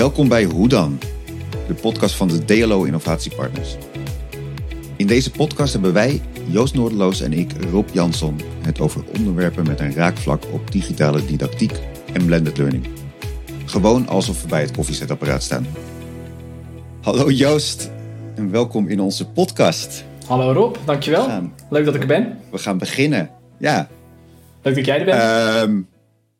[0.00, 0.98] Welkom bij Hoe dan,
[1.66, 3.76] de podcast van de DLO Innovatiepartners.
[4.96, 9.80] In deze podcast hebben wij, Joost Noordeloos en ik, Rob Jansson, het over onderwerpen met
[9.80, 11.72] een raakvlak op digitale didactiek
[12.12, 12.86] en blended learning.
[13.64, 15.66] Gewoon alsof we bij het koffiezetapparaat staan.
[17.00, 17.90] Hallo Joost
[18.34, 20.04] en welkom in onze podcast.
[20.26, 21.24] Hallo Rob, dankjewel.
[21.24, 22.38] Gaan, Leuk dat ik er ben.
[22.50, 23.30] we gaan beginnen.
[23.58, 23.88] Ja,
[24.62, 25.20] Leuk dat jij er bent.
[25.20, 25.80] Ehm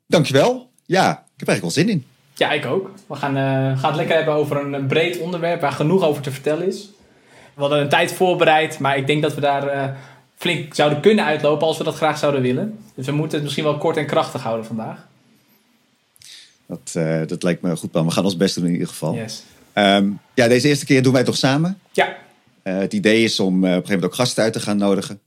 [0.06, 0.70] dankjewel.
[0.84, 2.09] Ja, ik heb eigenlijk wel zin in.
[2.40, 2.90] Ja, ik ook.
[3.06, 3.42] We gaan, eh,
[3.80, 6.88] gaan het lekker hebben over een, een breed onderwerp waar genoeg over te vertellen is.
[7.54, 9.90] We hadden een tijd voorbereid, maar ik denk dat we daar eh,
[10.36, 12.78] flink zouden kunnen uitlopen als we dat graag zouden willen.
[12.94, 15.06] Dus we moeten het misschien wel kort en krachtig houden vandaag.
[16.66, 18.06] Dat, eh, dat lijkt me een goed plan.
[18.06, 19.14] We gaan ons best doen in ieder geval.
[19.14, 19.42] Yes.
[19.72, 21.78] Ehm, ja, deze eerste keer doen wij het toch samen.
[21.92, 22.16] Ja,
[22.62, 25.20] het idee is om op een gegeven moment ook gasten uit te gaan nodigen.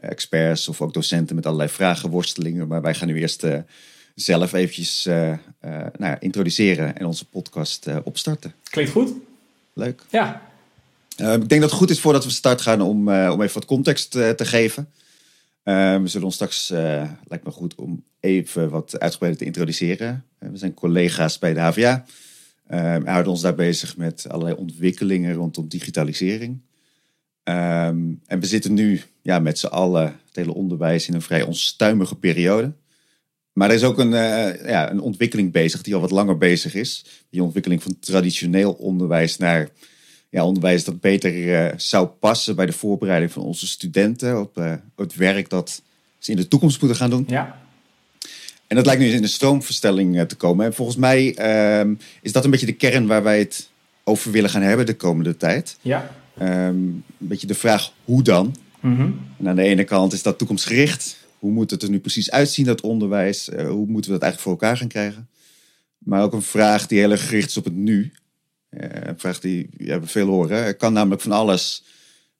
[0.00, 2.66] Experts of ook docenten met allerlei vragen, worstelingen.
[2.66, 3.46] Maar wij gaan nu eerst
[4.14, 8.54] zelf eventjes eh, eh, nou ja, introduceren en onze podcast eh, opstarten.
[8.70, 9.12] klinkt goed.
[9.72, 10.02] Leuk.
[10.10, 10.52] Ja,
[11.16, 13.64] Eh, ik denk dat het goed is voordat we start gaan om, om even wat
[13.64, 14.88] context te geven.
[15.62, 16.68] Eh, we zullen ons straks,
[17.28, 20.24] lijkt me goed om even wat uitgebreider te introduceren.
[20.38, 22.04] We zijn collega's bij de HVA.
[22.66, 26.60] Eh, we houden ons daar bezig met allerlei ontwikkelingen rondom digitalisering.
[27.42, 31.42] Ehm, en we zitten nu ja, met z'n allen, het hele onderwijs, in een vrij
[31.42, 32.72] onstuimige periode.
[33.54, 36.74] Maar er is ook een, eh, ja, een ontwikkeling bezig die al wat langer bezig
[36.74, 37.04] is.
[37.30, 39.68] Die ontwikkeling van traditioneel onderwijs naar
[40.30, 44.72] ja, onderwijs dat beter eh, zou passen bij de voorbereiding van onze studenten op eh,
[44.96, 45.82] het werk dat
[46.18, 47.24] ze in de toekomst moeten gaan doen.
[47.28, 47.62] ja.
[48.66, 50.66] En dat lijkt nu in de stroomverstelling te komen.
[50.66, 53.70] En volgens mij ehm, is dat een beetje de kern waar wij het
[54.04, 55.76] over willen gaan hebben de komende tijd.
[55.80, 56.10] ja.
[56.38, 58.54] Ehm, een beetje de vraag hoe dan?
[58.80, 59.10] Mhm.
[59.38, 61.23] En aan de ene kant is dat toekomstgericht.
[61.44, 63.48] Hoe moet het er nu precies uitzien, dat onderwijs?
[63.48, 65.28] Eh, hoe moeten we dat eigenlijk voor elkaar gaan krijgen?
[65.98, 68.12] Maar ook een vraag die heel erg gericht is op het nu.
[68.68, 70.56] Eh, een vraag die ja, we veel horen.
[70.56, 71.84] Er kan namelijk van alles.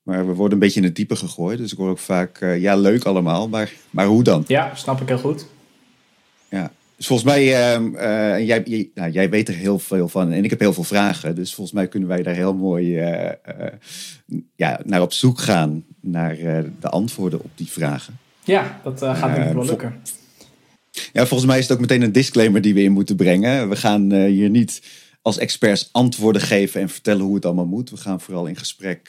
[0.02, 1.58] Maar we worden een beetje in het diepe gegooid.
[1.58, 3.48] Dus ik hoor ook vaak, eh, ja, leuk allemaal.
[3.48, 4.44] Maar, maar hoe dan?
[4.46, 5.46] ja, snap ik heel goed.
[6.48, 6.72] Ja.
[6.96, 10.32] Dus volgens mij, eh, jij, jij, nou, jij weet er heel veel van.
[10.32, 11.34] En ik heb heel veel vragen.
[11.34, 12.94] Dus volgens mij kunnen wij daar heel mooi
[14.56, 15.84] ja, naar op zoek gaan.
[16.00, 16.36] Naar
[16.80, 18.18] de antwoorden op die vragen.
[18.44, 20.02] Ja, dat eh, gaat denk ik wel lukken.
[21.12, 23.68] Ja, volgens mij is het ook meteen een disclaimer die we in moeten brengen.
[23.68, 24.82] We gaan eh, hier niet
[25.22, 27.90] als experts antwoorden geven en vertellen hoe het allemaal moet.
[27.90, 29.08] We gaan vooral in gesprek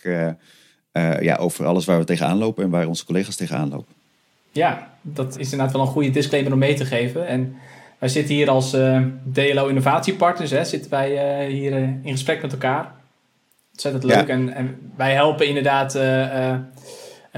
[0.91, 3.93] eh, ja, over alles waar we tegenaan lopen en waar onze collega's tegenaan lopen.
[4.51, 7.27] Ja, dat is inderdaad wel een goede disclaimer om mee te geven.
[7.27, 7.55] En
[7.99, 8.69] wij zitten hier als
[9.33, 11.73] DLO innovatiepartners, hè, zitten wij hier
[12.03, 12.95] in gesprek met elkaar.
[13.71, 14.27] Ontzettend leuk.
[14.27, 14.33] Ja.
[14.33, 15.93] En, en wij helpen inderdaad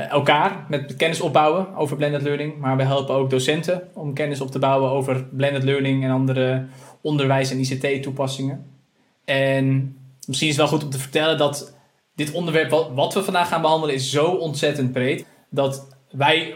[0.03, 2.57] elkaar met kennis opbouwen over blended learning.
[2.59, 6.65] Maar we helpen ook docenten om kennis op te bouwen over blended learning en andere
[7.01, 8.65] onderwijs- en ICT-toepassingen.
[9.25, 9.95] En
[10.27, 11.75] misschien is het wel goed om te vertellen dat
[12.15, 16.55] dit onderwerp wat, we vandaag gaan behandelen is zo ontzettend breed dat wij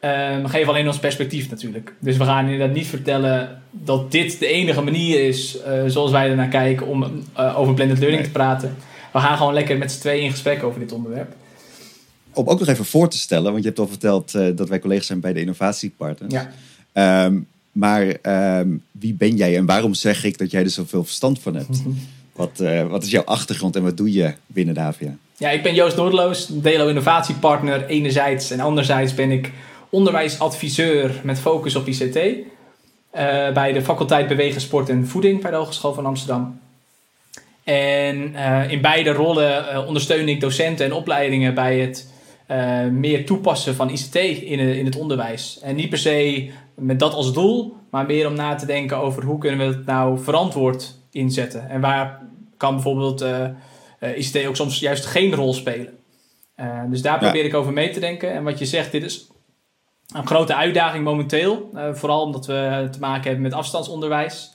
[0.00, 1.94] ehm, geven alleen ons perspectief natuurlijk.
[2.00, 6.30] Dus we gaan inderdaad niet vertellen dat dit de enige manier is eh, zoals wij
[6.30, 7.04] ernaar kijken om
[7.34, 8.32] eh, over blended learning Nee.
[8.32, 8.76] te praten.
[9.12, 11.34] We gaan gewoon lekker met z'n tweeën in gesprek over dit onderwerp.
[12.34, 14.78] Om ook nog even voor te stellen, want je hebt al verteld eh, dat wij
[14.78, 16.32] collega's zijn bij de innovatiepartners.
[16.32, 16.50] Ja.
[16.92, 17.38] Ehm,
[17.72, 21.54] maar ehm, wie ben jij en waarom zeg ik dat jij er zoveel verstand van
[21.54, 21.82] hebt?
[22.32, 25.16] Wat, eh, wat is jouw achtergrond en wat doe je binnen de HVA?
[25.36, 28.50] Ja, ik ben Joost Noordeloos, Delo innovatiepartner enerzijds.
[28.50, 29.52] En anderzijds ben ik
[29.90, 32.16] onderwijsadviseur met focus op ICT.
[33.10, 36.60] eh, bij de faculteit Bewegen, Sport en Voeding bij de Hogeschool van Amsterdam.
[37.64, 42.06] En eh, in beide rollen ondersteun ik docenten en opleidingen bij het
[42.50, 45.58] eh, meer toepassen van ICT in, in het onderwijs.
[45.62, 49.24] En niet per se met dat als doel, maar meer om na te denken over
[49.24, 51.68] hoe kunnen we het nou verantwoord inzetten.
[51.68, 52.22] En waar
[52.56, 53.44] kan bijvoorbeeld eh,
[53.98, 55.98] eh, ICT ook soms juist geen rol spelen.
[56.88, 57.18] Dus daar Ja.
[57.18, 58.32] probeer ik over mee te denken.
[58.32, 59.28] En wat je zegt, dit is
[60.14, 61.70] een grote uitdaging momenteel.
[61.92, 64.54] vooral omdat we te maken hebben met afstandsonderwijs.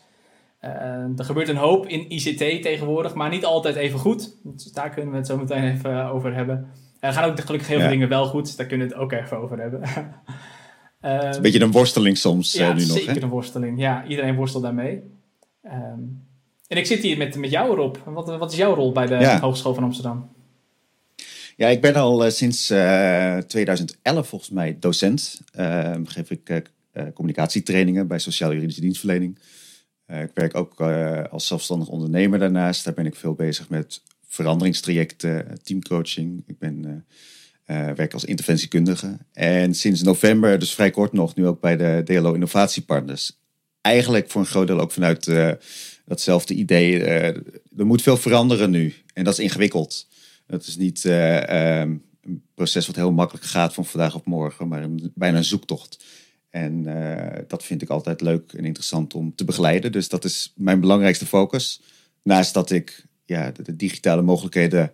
[0.60, 4.36] Er gebeurt een hoop in ICT tegenwoordig, maar niet altijd even goed.
[4.44, 6.70] Dus daar kunnen we het zo meteen even over hebben.
[7.06, 7.92] Er gaan ook gelukkig heel veel Ja.
[7.94, 8.58] dingen wel goed.
[8.58, 9.82] Daar kunnen we het ook even over hebben.
[11.02, 12.98] Ehm, Een beetje een worsteling soms ja, eh, nu nog.
[12.98, 13.22] zeker Hè?
[13.22, 13.80] een worsteling.
[13.80, 15.02] Ja, iedereen worstelt daarmee.
[15.64, 16.00] Ehm,
[16.68, 17.96] en ik zit hier met, met jou Rob.
[18.06, 19.40] Wat, wat is jouw rol bij de Ja.
[19.40, 20.30] Hogeschool van Amsterdam?
[21.56, 25.42] Ja, ik ben al eh, sinds eh, 2011 volgens mij docent.
[25.54, 26.58] Ehm, geef ik eh,
[26.92, 29.40] eh, communicatietrainingen bij sociaal-juridische dienstverlening.
[30.06, 32.84] Eh, ik werk ook eh, als zelfstandig ondernemer daarnaast.
[32.86, 34.02] Daar ben ik veel bezig met
[34.36, 36.44] veranderingstrajecten, teamcoaching.
[36.48, 37.06] Ik ben,
[37.66, 39.18] eh, eh, werk als interventiekundige.
[39.34, 43.40] En sinds november, dus vrij kort nog, nu ook bij de DLO Innovatiepartners.
[43.82, 45.52] Eigenlijk voor een groot deel ook vanuit eh,
[46.06, 47.04] datzelfde idee.
[47.04, 48.94] er moet veel veranderen nu.
[49.14, 50.08] En dat is ingewikkeld.
[50.48, 54.88] Het is niet ehm, een proces wat heel makkelijk gaat van vandaag op morgen, maar
[55.14, 56.04] bijna een zoektocht.
[56.50, 56.84] En
[57.48, 59.92] dat vind ik altijd leuk en interessant om te begeleiden.
[59.92, 61.82] Dus dat is mijn belangrijkste focus.
[62.24, 64.92] Naast dat ik ja, de digitale mogelijkheden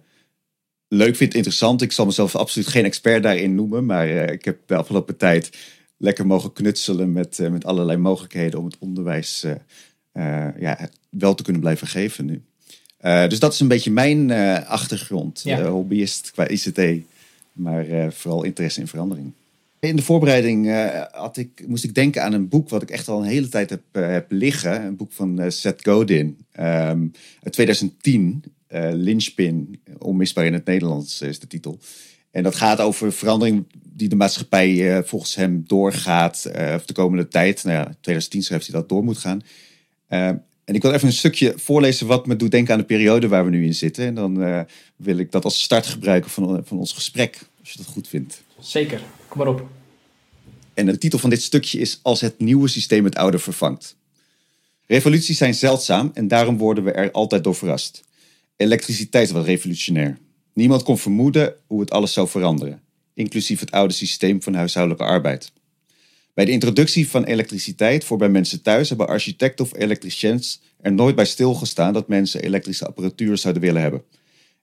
[0.87, 1.81] leuk vind, interessant.
[1.81, 5.57] Ik zal mezelf absoluut geen expert daarin noemen, maar uh, ik heb de afgelopen tijd
[5.97, 11.43] lekker mogen knutselen met, uh, met allerlei mogelijkheden om het onderwijs uh, ja, wel te
[11.43, 12.41] kunnen blijven geven nu.
[13.27, 14.31] dus dat is een beetje mijn
[14.65, 15.63] achtergrond, ja.
[15.63, 17.05] hobbyist qua ICT,
[17.51, 19.33] maar vooral interesse in verandering.
[19.81, 20.71] In de voorbereiding
[21.11, 23.69] had ik, moest ik denken aan een boek wat ik echt al een hele tijd
[23.69, 24.85] heb, heb liggen.
[24.85, 27.11] Een boek van Seth Godin um,
[27.43, 28.43] uit 2010
[28.73, 31.79] uh, Lynchpin, onmisbaar in het Nederlands is de titel.
[32.31, 37.27] En dat gaat over verandering die de maatschappij uh, volgens hem doorgaat uh, de komende
[37.27, 37.63] tijd.
[37.63, 39.41] Nou ja, 2010 schrijft hij dat door moet gaan.
[40.07, 43.45] en ik wil even een stukje voorlezen wat me doet denken aan de periode waar
[43.45, 44.05] we nu in zitten.
[44.05, 47.87] En dan wil ik dat als start gebruiken van, van ons gesprek, als je dat
[47.87, 48.43] goed vindt.
[48.59, 49.01] Zeker,
[49.31, 49.67] kom maar op.
[50.73, 53.95] En de titel van dit stukje is Als het nieuwe systeem het oude vervangt.
[54.87, 58.03] Revoluties zijn zeldzaam en daarom worden we er altijd door verrast.
[58.55, 60.17] Elektriciteit was revolutionair.
[60.53, 62.81] Niemand kon vermoeden hoe het alles zou veranderen,
[63.13, 65.51] inclusief het oude systeem van huishoudelijke arbeid.
[66.33, 71.15] Bij de introductie van elektriciteit voor bij mensen thuis hebben architecten of elektriciens er nooit
[71.15, 74.03] bij stilgestaan dat mensen elektrische apparatuur zouden willen hebben.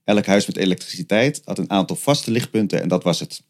[0.04, 3.42] Elk huis met elektriciteit had een aantal vaste lichtpunten en dat was het.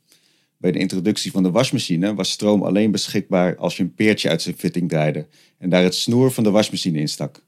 [0.58, 4.42] Bij de introductie van de wasmachine was stroom alleen beschikbaar als je een peertje uit
[4.42, 5.26] zijn fitting draaide
[5.58, 7.42] en daar het snoer van de wasmachine instak.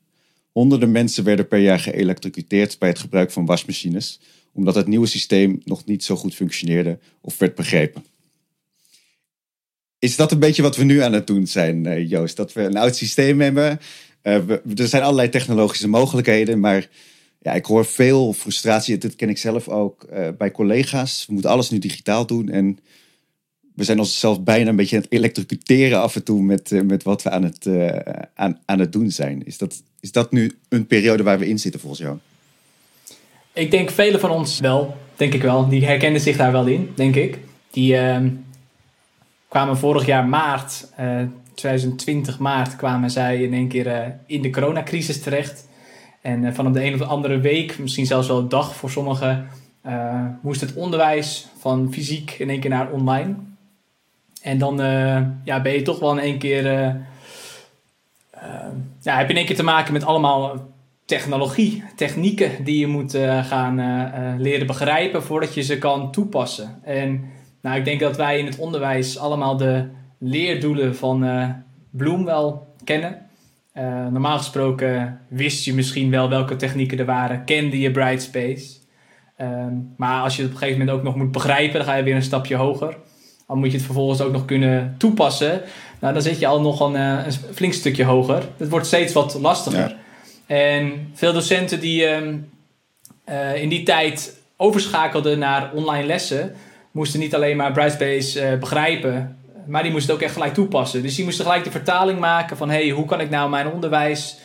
[0.52, 4.20] Honderden mensen werden per jaar geëlektrocuteerd bij het gebruik van wasmachines,
[4.52, 8.04] omdat het nieuwe systeem nog niet zo goed functioneerde of werd begrepen.
[9.98, 12.36] Is dat een beetje wat we nu aan het doen zijn, eh, Joost?
[12.36, 13.80] Dat we een oud systeem hebben.
[14.22, 16.88] Uh, er zijn allerlei technologische mogelijkheden, maar
[17.42, 18.98] ja, ik hoor veel frustratie.
[18.98, 21.24] Dat ken ik zelf ook uh, bij collega's.
[21.26, 22.48] We moeten alles nu digitaal doen.
[22.48, 22.78] En
[23.74, 27.02] we zijn onszelf bijna een beetje aan het elektrocuteren af en toe met, uh, met
[27.02, 27.88] wat we aan het, uh,
[28.34, 29.46] aan, aan het doen zijn.
[29.46, 32.18] Is dat, is dat nu een periode waar we in zitten volgens jou?
[33.52, 35.68] Ik denk velen van ons wel, denk ik wel.
[35.68, 37.38] Die herkennen zich daar wel in, denk ik.
[37.70, 38.20] Die uh,
[39.48, 40.88] kwamen vorig jaar maart,
[41.54, 45.68] 2020 maart, kwamen zij in één keer in de coronacrisis terecht.
[46.20, 48.90] En van op de een of de andere week, misschien zelfs wel een dag voor
[48.90, 49.48] sommigen,
[50.40, 53.34] moest het onderwijs van fysiek in één keer naar online.
[54.42, 56.64] En dan uh, ja, ben je toch wel in één keer.
[59.02, 60.68] Ja, heb je in één keer te maken met allemaal
[61.04, 63.74] technologie, technieken die je moet gaan
[64.38, 66.80] leren begrijpen voordat je ze kan toepassen.
[66.82, 67.24] En
[67.60, 69.88] nou, ik denk dat wij in het onderwijs allemaal de
[70.18, 71.54] leerdoelen van
[71.90, 73.29] Bloom wel kennen.
[74.10, 78.80] Normaal gesproken wist je misschien wel welke technieken er waren, kende je Brightspace.
[79.36, 81.94] Ehm, maar als je het op een gegeven moment ook nog moet begrijpen, dan ga
[81.94, 82.96] je weer een stapje hoger.
[83.46, 85.62] Dan moet je het vervolgens ook nog kunnen toepassen.
[86.00, 88.42] Nou, dan zit je al nog een, eh, een flink stukje hoger.
[88.56, 89.96] Het wordt steeds wat lastiger.
[90.46, 92.36] En veel docenten die ehm,
[93.24, 96.54] eh, in die tijd overschakelden naar online lessen,
[96.90, 99.38] moesten niet alleen maar Brightspace uh, begrijpen,
[99.70, 101.02] maar die moesten het ook echt gelijk toepassen.
[101.02, 104.38] Dus die moesten gelijk de vertaling maken van hey, hoe kan ik nou mijn onderwijs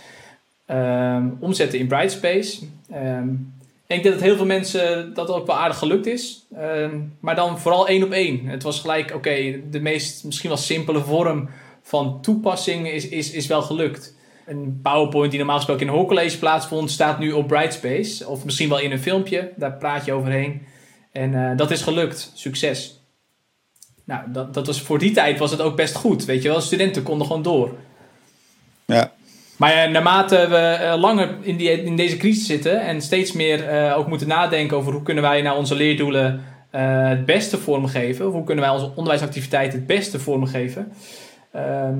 [0.66, 2.65] ehm, omzetten in Brightspace?
[2.94, 3.53] Um,
[3.88, 6.46] ik denk dat heel veel mensen dat ook wel aardig gelukt is.
[6.55, 8.46] Ehm, maar dan vooral één op één.
[8.46, 11.50] Het was gelijk, oké, de meest misschien wel simpele vorm
[11.82, 14.15] van toepassing is, is, is wel gelukt.
[14.46, 18.27] Een PowerPoint die normaal gesproken in een hoorcollege plaatsvond, staat nu op Brightspace.
[18.27, 20.62] Of misschien wel in een filmpje, daar praat je overheen.
[21.12, 22.32] En eh, dat is gelukt.
[22.34, 23.05] Succes.
[24.06, 26.26] Nou, dat, dat was, voor die tijd was het ook best goed.
[26.26, 27.76] Weet je wel, studenten konden gewoon door.
[28.86, 29.12] Ja,
[29.58, 33.98] maar naarmate we eh, langer in, die, in deze crisis zitten en steeds meer uh,
[33.98, 38.44] ook moeten nadenken over hoe kunnen wij nou onze leerdoelen uh, het beste vormgeven, hoe
[38.44, 40.92] kunnen wij onze onderwijsactiviteiten het beste vormgeven,
[41.52, 41.98] ehm,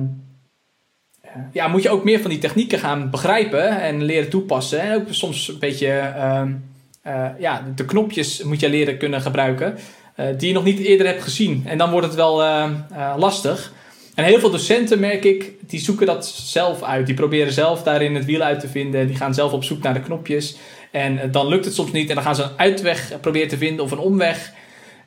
[1.52, 4.80] ja, moet je ook meer van die technieken gaan begrijpen en leren toepassen.
[4.80, 6.52] En ook soms een beetje ehm,
[7.38, 9.78] ja, de knopjes moet je leren kunnen gebruiken
[10.36, 11.62] die je nog niet eerder hebt gezien.
[11.66, 12.42] En dan wordt het wel
[13.16, 13.72] lastig.
[14.16, 17.06] En heel veel docenten, merk ik, die zoeken dat zelf uit.
[17.06, 19.06] Die proberen zelf daarin het wiel uit te vinden.
[19.06, 20.56] Die gaan zelf op zoek naar de knopjes.
[20.90, 22.08] En eh, dan lukt het soms niet.
[22.08, 24.52] En dan gaan ze een uitweg proberen te vinden of een omweg.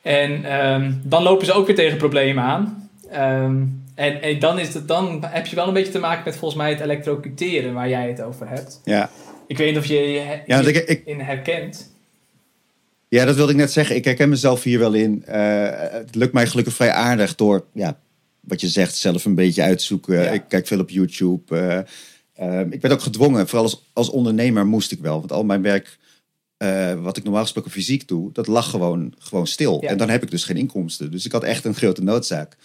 [0.01, 2.89] En ehm, dan lopen ze ook weer tegen problemen aan.
[3.11, 3.63] Ehm,
[3.95, 6.61] en, en, dan, is het, dan heb je wel een beetje te maken met volgens
[6.61, 8.81] mij het elektrocuteren waar jij het over hebt.
[8.83, 9.09] Ja.
[9.47, 11.91] Ik weet niet of je je ja, ik, in herkent.
[13.09, 13.95] Ja, dat wilde ik net zeggen.
[13.95, 15.23] Ik herken mezelf hier wel in.
[15.29, 17.99] Uh, het lukt mij gelukkig vrij aardig door ja,
[18.39, 20.33] wat je zegt, zelf een beetje uitzoeken.
[20.33, 21.55] Ik kijk veel op YouTube.
[21.55, 21.79] Uh,
[22.39, 25.19] Ehm, ik werd ook gedwongen, vooral als, als ondernemer moest ik wel.
[25.19, 25.97] Want al mijn werk,
[26.57, 29.81] eh, wat ik normaal gesproken fysiek doe, dat lag gewoon, gewoon stil.
[29.81, 31.11] En dan heb ik dus geen inkomsten.
[31.11, 32.57] Dus ik had echt een grote noodzaak.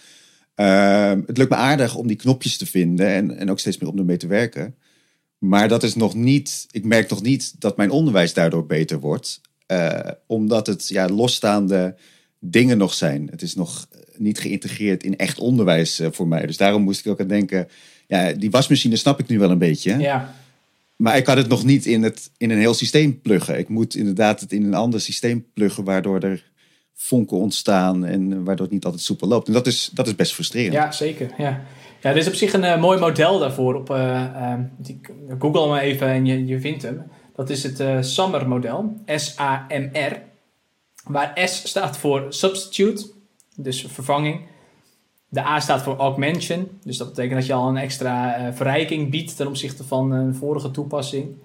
[0.55, 3.89] Ehm, het lukt me aardig om die knopjes te vinden en, en ook steeds meer
[3.89, 4.75] om ermee te werken.
[5.37, 9.41] Maar dat is nog niet, ik merk nog niet dat mijn onderwijs daardoor beter wordt.
[9.67, 11.95] Uh, omdat het ja, losstaande
[12.39, 13.27] dingen nog zijn.
[13.31, 16.45] Het is nog niet geïntegreerd in echt onderwijs uh, voor mij.
[16.45, 17.67] Dus daarom moest ik ook aan denken,
[18.07, 19.97] ja, die wasmachine snap ik nu wel een beetje.
[19.97, 20.35] Ja.
[20.95, 23.57] Maar ik kan het nog niet in, het, in een heel systeem pluggen.
[23.57, 26.43] Ik moet inderdaad het in een ander systeem pluggen, waardoor er
[26.93, 29.47] vonken ontstaan en waardoor het niet altijd soepel loopt.
[29.47, 30.73] En dat is, dat is best frustrerend.
[30.73, 31.29] Ja, zeker.
[31.37, 31.63] Ja.
[32.01, 33.75] Ja, er is op zich een uh, mooi model daarvoor.
[33.75, 34.99] Op, uh, die,
[35.39, 37.03] Google hem even en je, je vindt hem.
[37.35, 38.95] Dat is het uh, SAMR-model.
[39.05, 40.21] S-A-M-R.
[41.03, 43.11] Waar S staat voor substitute,
[43.55, 44.41] dus vervanging.
[45.29, 46.69] De A staat voor augmentation.
[46.83, 50.71] Dus dat betekent dat je al een extra verrijking biedt ten opzichte van een vorige
[50.71, 51.35] toepassing.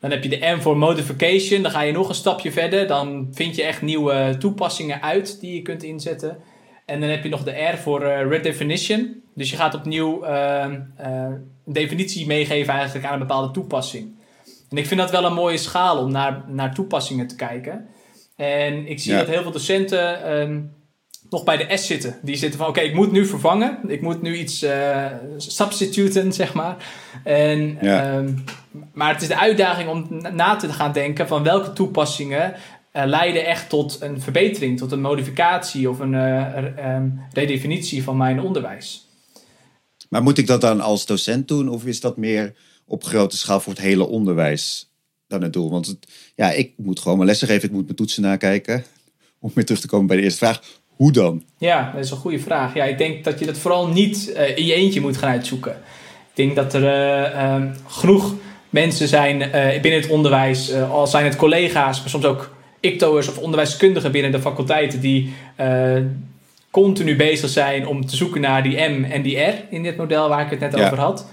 [0.00, 1.62] Dan heb je de M voor modification.
[1.62, 2.86] Dan ga je nog een stapje verder.
[2.86, 6.38] Dan vind je echt nieuwe toepassingen uit die je kunt inzetten.
[6.84, 9.22] En dan heb je nog de R voor uh, redefinition.
[9.34, 10.66] Dus je gaat opnieuw uh,
[10.96, 14.17] een definitie meegeven eigenlijk aan een bepaalde toepassing.
[14.68, 17.86] En ik vind dat wel een mooie schaal om naar, naar toepassingen te kijken.
[18.36, 20.76] En ik zie dat heel veel docenten um,
[21.30, 22.18] nog bij de S zitten.
[22.22, 23.78] Die zitten van oké, ik moet nu vervangen.
[23.86, 25.06] Ik moet nu iets uh,
[25.36, 26.76] substituten, zeg maar.
[27.24, 28.16] En, ja.
[28.16, 28.44] um,
[28.92, 32.54] maar het is de uitdaging om na te gaan denken van welke toepassingen
[32.92, 38.16] uh, leiden echt tot een verbetering, tot een modificatie of een uh, um, redefinitie van
[38.16, 39.08] mijn onderwijs.
[40.08, 42.54] Maar moet ik dat dan als docent doen of is dat meer
[42.88, 44.90] op grote schaal voor het hele onderwijs
[45.26, 45.70] dan het doel?
[45.70, 48.84] Want het, ja, ik moet gewoon mijn lessen geven, ik moet mijn toetsen nakijken.
[49.40, 50.60] Om weer terug te komen bij de eerste vraag.
[50.86, 51.42] Hoe dan?
[51.58, 52.74] Ja, dat is een goede vraag.
[52.74, 55.72] Ja, ik denk dat je dat vooral niet uh, in je eentje moet gaan uitzoeken.
[55.72, 58.34] Ik denk dat er uh, um, genoeg
[58.70, 63.38] mensen zijn uh, binnen het onderwijs, al zijn het collega's, maar soms ook ICTO'ers of
[63.38, 65.32] onderwijskundigen binnen de faculteiten die
[66.70, 70.28] continu bezig zijn om te zoeken naar die M en die R in dit model
[70.28, 70.84] waar ik het net ja.
[70.84, 71.26] over had.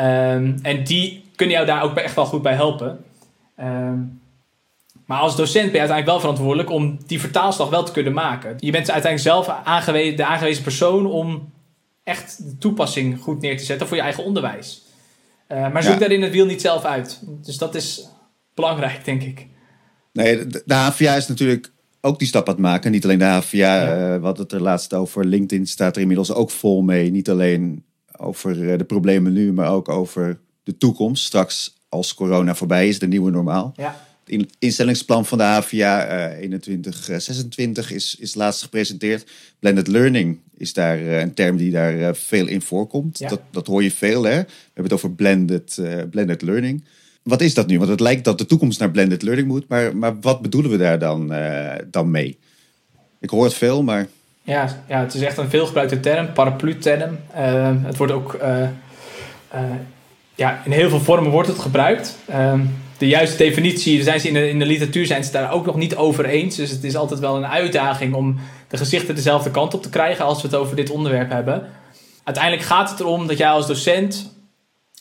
[0.00, 3.04] Um, en die kunnen jou daar ook echt wel goed bij helpen.
[3.60, 4.20] Um,
[5.06, 8.56] maar als docent ben je uiteindelijk wel verantwoordelijk om die vertaalslag wel te kunnen maken.
[8.58, 11.52] Je bent uiteindelijk zelf aangewezen, de aangewezen persoon om
[12.04, 14.82] echt de toepassing goed neer te zetten voor je eigen onderwijs.
[15.48, 15.98] Uh, maar zoek ja.
[15.98, 17.20] daarin het wiel niet zelf uit.
[17.26, 18.08] Dus dat is
[18.54, 19.46] belangrijk, denk ik.
[20.12, 22.90] Nee, de, de HVA is natuurlijk ook die stap aan het maken.
[22.90, 24.14] Niet alleen de HVA, ja.
[24.14, 27.10] uh, wat het er laatst over LinkedIn staat er inmiddels ook vol mee.
[27.10, 27.84] Niet alleen
[28.20, 31.24] over de problemen nu, maar ook over de toekomst.
[31.24, 33.72] Straks als corona voorbij is, de nieuwe normaal.
[33.76, 34.08] Ja.
[34.24, 39.30] Het instellingsplan van de HVA uh, 2126 is, is laatst gepresenteerd.
[39.58, 43.18] Blended learning is daar uh, een term die daar uh, veel in voorkomt.
[43.18, 43.28] Ja.
[43.28, 44.36] Dat, dat hoor je veel, hè?
[44.36, 46.84] We hebben het over blended, blended learning.
[47.22, 47.78] Wat is dat nu?
[47.78, 49.68] Want het lijkt dat de toekomst naar blended learning moet.
[49.68, 51.34] Maar, maar wat bedoelen we daar dan,
[51.90, 52.38] dan mee?
[53.20, 54.08] Ik hoor het veel, maar...
[54.42, 57.18] Ja, ja, het is echt een veelgebruikte term, paraplu-term.
[57.84, 58.38] het wordt ook...
[60.34, 62.18] ja, in heel veel vormen wordt het gebruikt.
[62.98, 66.24] de juiste definitie, zijn ze in de, literatuur zijn ze daar ook nog niet over
[66.24, 66.56] eens.
[66.56, 70.24] Dus het is altijd wel een uitdaging om de gezichten dezelfde kant op te krijgen
[70.24, 71.68] als we het over dit onderwerp hebben.
[72.24, 74.38] Uiteindelijk gaat het erom dat jij als docent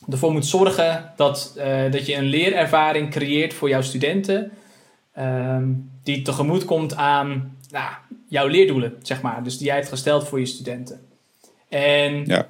[0.10, 1.54] ervoor moet zorgen dat,
[1.92, 4.52] dat je een leerervaring creëert voor jouw studenten.
[5.20, 7.94] Um, die tegemoet komt aan nou,
[8.28, 9.44] jouw leerdoelen, zeg maar.
[9.44, 11.02] Dus die jij hebt gesteld voor je studenten.
[11.70, 12.50] En ja.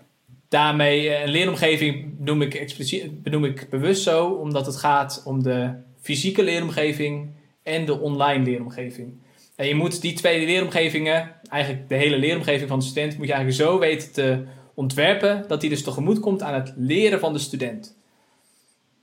[0.49, 5.73] daarmee een leeromgeving benoem ik, expliciet, benoem ik bewust zo, omdat het gaat om de
[6.01, 7.29] fysieke leeromgeving
[7.63, 9.13] en de online leeromgeving.
[9.55, 13.33] En je moet die twee leeromgevingen, eigenlijk de hele leeromgeving van de student, moet je
[13.33, 17.39] eigenlijk zo weten te ontwerpen dat die dus tegemoet komt aan het leren van de
[17.39, 17.97] student.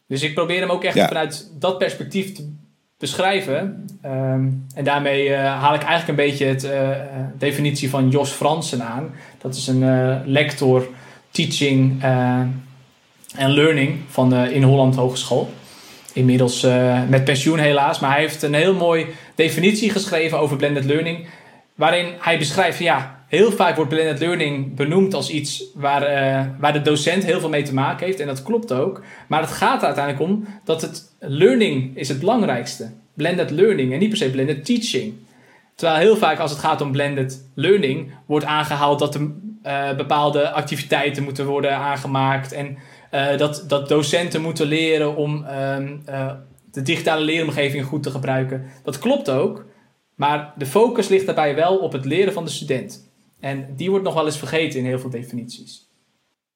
[0.07, 1.07] Dus ik probeer hem ook echt ja.
[1.07, 2.53] vanuit dat perspectief te
[2.99, 3.87] beschrijven.
[4.05, 6.91] Um, en daarmee uh, haal ik eigenlijk een beetje het uh,
[7.39, 9.15] definitie van Jos Fransen aan.
[9.39, 10.89] Dat is een lector
[11.31, 12.03] teaching
[13.37, 15.51] en learning van de In Holland Hogeschool.
[16.13, 16.67] Inmiddels
[17.09, 18.01] met pensioen helaas.
[18.01, 21.27] Maar hij heeft een heel mooi definitie geschreven over blended learning.
[21.75, 26.73] Waarin hij beschrijft, ja, heel vaak wordt blended learning benoemd als iets waar, uh, waar
[26.73, 28.21] de docent heel veel mee te maken heeft.
[28.21, 29.03] En dat klopt ook.
[29.29, 32.91] Maar het gaat er uiteindelijk om dat het learning is het belangrijkste.
[33.15, 35.15] Blended learning en niet per se blended teaching.
[35.75, 40.51] Terwijl heel vaak als het gaat om blended learning wordt aangehaald dat er uh, bepaalde
[40.51, 42.53] activiteiten moeten worden aangemaakt.
[42.53, 42.79] En
[43.13, 45.45] uh, dat, dat docenten moeten leren om
[46.71, 48.65] de digitale leeromgeving goed te gebruiken.
[48.83, 49.65] Dat klopt ook.
[50.15, 53.06] Maar de focus ligt daarbij wel op het leren van de student.
[53.47, 55.89] En die wordt nog wel eens vergeten in heel veel definities.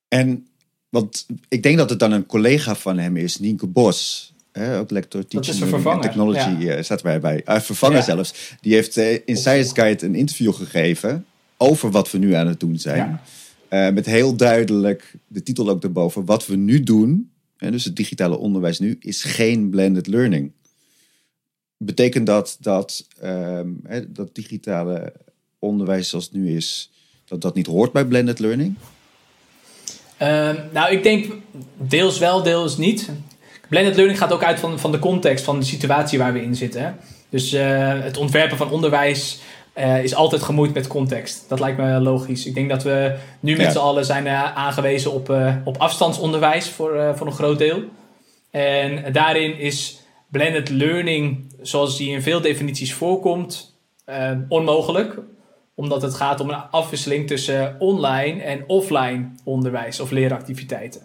[0.09, 0.47] En
[0.89, 4.33] want ik denk dat het dan een collega van hem is, Nienke Bos.
[4.53, 6.83] Hè, ook lector teaching and technology ja.
[6.83, 7.43] staat wij bij.
[7.47, 8.57] Uh, vervanger zelfs.
[8.61, 12.79] Die heeft in Science Guide een interview gegeven over wat we nu aan het doen
[12.79, 13.21] zijn.
[13.69, 16.25] met heel duidelijk de titel ook erboven.
[16.25, 20.53] Wat we nu doen, hè, dus het digitale onderwijs nu, is geen blended learning.
[21.77, 23.69] Betekent dat dat, ehm,
[24.09, 25.13] dat digitale
[25.61, 26.91] onderwijs zoals het nu is,
[27.25, 28.77] dat dat niet hoort bij blended learning?
[30.17, 31.33] Ehm, nou, ik denk
[31.77, 33.11] deels wel, deels niet.
[33.69, 36.55] Blended learning gaat ook uit van, van de context, van de situatie waar we in
[36.55, 36.97] zitten.
[37.29, 39.41] Dus uh, het ontwerpen van onderwijs
[39.79, 41.45] uh, is altijd gemoeid met context.
[41.49, 42.47] Dat lijkt me logisch.
[42.47, 43.71] Ik denk dat we nu met ja.
[43.73, 47.83] z'n allen zijn uh, aangewezen op, op afstandsonderwijs voor, voor een groot deel.
[48.51, 53.77] En daarin is blended learning, zoals die in veel definities voorkomt,
[54.49, 55.19] onmogelijk
[55.81, 61.01] omdat het gaat om een afwisseling tussen online en offline onderwijs of leeractiviteiten.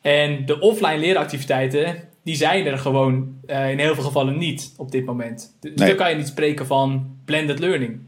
[0.00, 4.90] En de offline leeractiviteiten, die zijn er gewoon uh, in heel veel gevallen niet op
[4.90, 5.56] dit moment.
[5.60, 5.88] Dus nee.
[5.88, 8.00] dan kan je niet spreken van blended learning.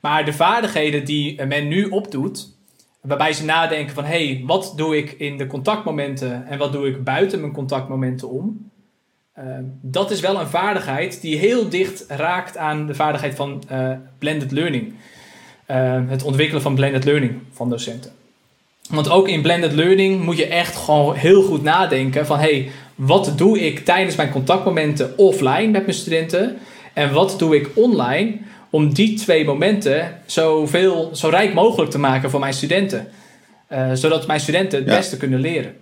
[0.00, 2.56] Maar de vaardigheden die men nu opdoet,
[3.00, 6.88] waarbij ze nadenken van hé, hey, wat doe ik in de contactmomenten en wat doe
[6.88, 8.69] ik buiten mijn contactmomenten om?
[9.40, 13.90] Ehm, dat is wel een vaardigheid die heel dicht raakt aan de vaardigheid van uh,
[14.18, 14.94] blended learning.
[15.66, 18.10] Ehm, het ontwikkelen van blended learning van docenten.
[18.90, 23.32] Want ook in blended learning moet je echt gewoon heel goed nadenken van hey, wat
[23.36, 26.58] doe ik tijdens mijn contactmomenten offline met mijn studenten
[26.94, 28.38] en wat doe ik online
[28.70, 33.08] om die twee momenten zoveel, zo rijk mogelijk te maken voor mijn studenten.
[33.72, 35.74] Uh, zodat mijn studenten het beste kunnen leren.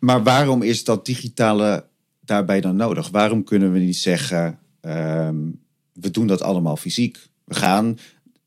[0.00, 1.84] Maar waarom is dat digitale
[2.20, 3.08] daarbij dan nodig?
[3.08, 5.36] Waarom kunnen we niet zeggen, ehm,
[5.92, 7.28] we doen dat allemaal fysiek?
[7.44, 7.98] We gaan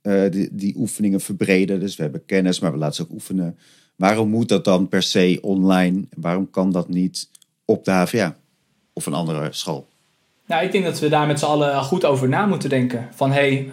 [0.01, 3.57] uh, die, die, oefeningen verbreden, dus we hebben kennis, maar we laten ze ook oefenen.
[3.95, 6.05] Waarom moet dat dan per se online?
[6.15, 7.29] Waarom kan dat niet
[7.65, 8.37] op de HVA
[8.93, 9.87] of een andere school?
[10.45, 13.09] Nou, ik denk dat we daar met z'n allen goed over na moeten denken.
[13.11, 13.71] Van hé, hey,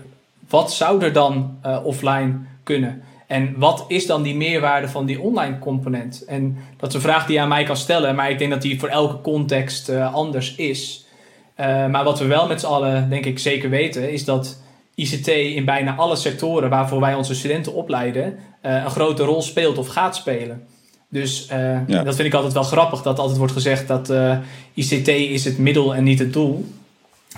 [0.49, 3.03] wat zou er dan uh, offline kunnen?
[3.31, 6.25] En wat is dan die meerwaarde van die online component?
[6.25, 8.63] En dat is een vraag die je aan mij kan stellen, maar ik denk dat
[8.63, 11.07] die voor elke context uh, anders is.
[11.61, 14.61] Uh, maar wat we wel met z'n allen, denk ik, zeker weten, is dat
[14.95, 19.79] ICT in bijna alle sectoren waarvoor wij onze studenten opleiden, uh, een grote rol speelt
[19.79, 20.67] of gaat spelen.
[21.09, 21.47] Dus
[21.87, 22.03] ja.
[22.03, 24.13] dat vind ik altijd wel grappig, dat altijd wordt gezegd dat
[24.75, 26.65] ICT is het middel en niet het doel.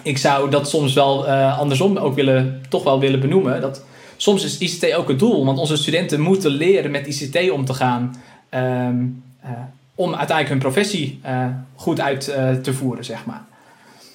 [0.03, 3.61] Ik zou dat soms wel andersom ook willen, toch wel willen benoemen.
[3.61, 3.85] Dat
[4.23, 7.75] soms is ICT ook het doel, want onze studenten moeten leren met ICT om te
[7.75, 8.23] gaan.
[8.55, 9.51] Um, uh,
[9.95, 13.45] om uiteindelijk hun professie uh, goed uit uh, te voeren, zeg maar.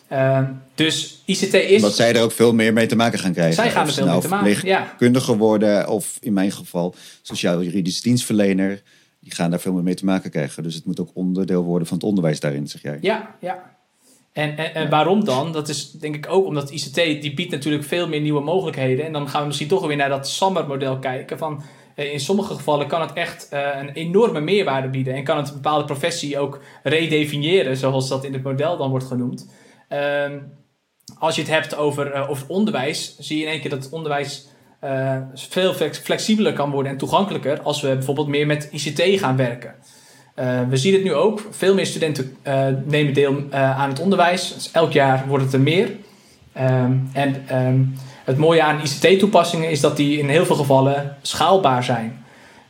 [0.08, 1.82] Ehm, dus ICT is.
[1.82, 3.54] Dat zij er ook veel meer mee te maken gaan krijgen.
[3.54, 4.67] Zij gaan er veel nou mee te maken.
[4.67, 4.93] Ja.
[4.98, 8.82] Kundiger worden, of in mijn geval sociaal-juridisch dienstverlener.
[9.20, 10.63] Die gaan daar veel meer mee te maken krijgen.
[10.63, 12.98] Dus het moet ook onderdeel worden van het onderwijs daarin, zeg jij.
[13.02, 13.77] Ja, ja.
[14.38, 15.52] En, en, en, waarom dan?
[15.52, 19.06] Dat is denk ik ook omdat ICT die biedt natuurlijk veel meer nieuwe mogelijkheden.
[19.06, 21.38] En dan gaan we misschien toch weer naar dat SAMR-model kijken.
[21.38, 21.63] Van,
[21.95, 25.13] eh, in sommige gevallen kan het echt uh, een enorme meerwaarde bieden.
[25.13, 29.06] En kan het een bepaalde professie ook redefiniëren, zoals dat in het model dan wordt
[29.06, 29.52] genoemd.
[29.89, 30.54] Um,
[31.19, 33.93] als je het hebt over, uh, over onderwijs, zie je in één keer dat het
[33.93, 34.47] onderwijs
[35.34, 39.76] veel flexibeler kan worden en toegankelijker als we bijvoorbeeld meer met ICT gaan werken.
[40.39, 41.41] Uh, we zien het nu ook.
[41.50, 44.54] Veel meer studenten uh, nemen deel uh, aan het onderwijs.
[44.54, 45.89] Dus elk jaar wordt het er meer.
[46.62, 51.84] Um, en um, het mooie aan ICT-toepassingen is dat die in heel veel gevallen schaalbaar
[51.84, 52.26] zijn.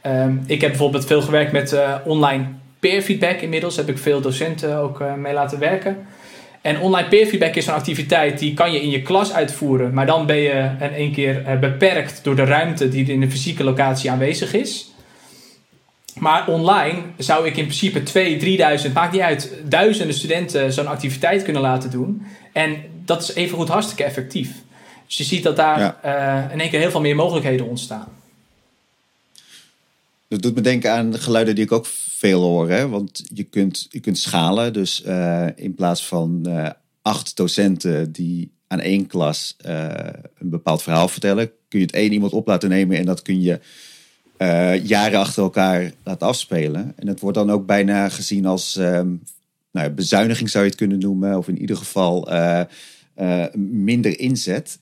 [0.05, 2.45] Um, ik heb bijvoorbeeld veel gewerkt met online
[2.79, 3.75] peer feedback inmiddels.
[3.75, 5.97] Heb ik veel docenten ook mee laten werken.
[6.61, 9.93] En online peer feedback is een activiteit die kan je in je klas uitvoeren.
[9.93, 13.63] Maar dan ben je in één keer beperkt door de ruimte die in de fysieke
[13.63, 14.91] locatie aanwezig is.
[16.19, 21.43] Maar online zou ik in principe 2, 3000, maakt niet uit, duizenden studenten zo'n activiteit
[21.43, 22.21] kunnen laten doen.
[22.53, 24.51] En dat is evengoed hartstikke effectief.
[25.05, 26.45] Dus je ziet dat daar ja.
[26.45, 28.07] uh, in één keer heel veel meer mogelijkheden ontstaan.
[30.27, 32.69] Dat doet me denken aan de geluiden die ik ook veel hoor.
[32.69, 32.87] Hè?
[32.89, 34.73] Want je kunt, je kunt schalen.
[34.73, 36.69] Dus uh, in plaats van uh,
[37.01, 39.55] acht docenten die aan één klas
[40.37, 43.41] een bepaald verhaal vertellen, kun je het één iemand op laten nemen en dat kun
[43.41, 43.59] je
[44.37, 46.93] uh, jaren achter elkaar laat afspelen.
[46.95, 49.23] En het wordt dan ook bijna gezien als um,
[49.71, 52.61] nou, bezuiniging zou je het kunnen noemen, of in ieder geval uh,
[53.17, 54.79] uh, minder inzet.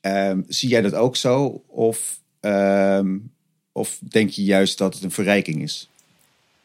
[0.00, 1.62] Um, zie jij dat ook zo?
[1.66, 3.30] Of, um,
[3.72, 5.88] of denk je juist dat het een verrijking is?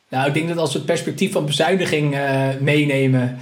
[0.10, 2.15] Nou, ik denk dat als we het perspectief van bezuiniging
[2.60, 3.38] meenemen,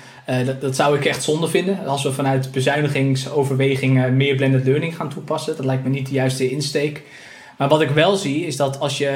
[0.45, 1.85] dat, dat zou ik echt zonde vinden.
[1.85, 6.49] Als we vanuit bezuinigingsoverwegingen meer blended learning gaan toepassen, dat lijkt me niet de juiste
[6.49, 7.03] insteek.
[7.59, 9.07] Maar wat ik wel zie is dat als je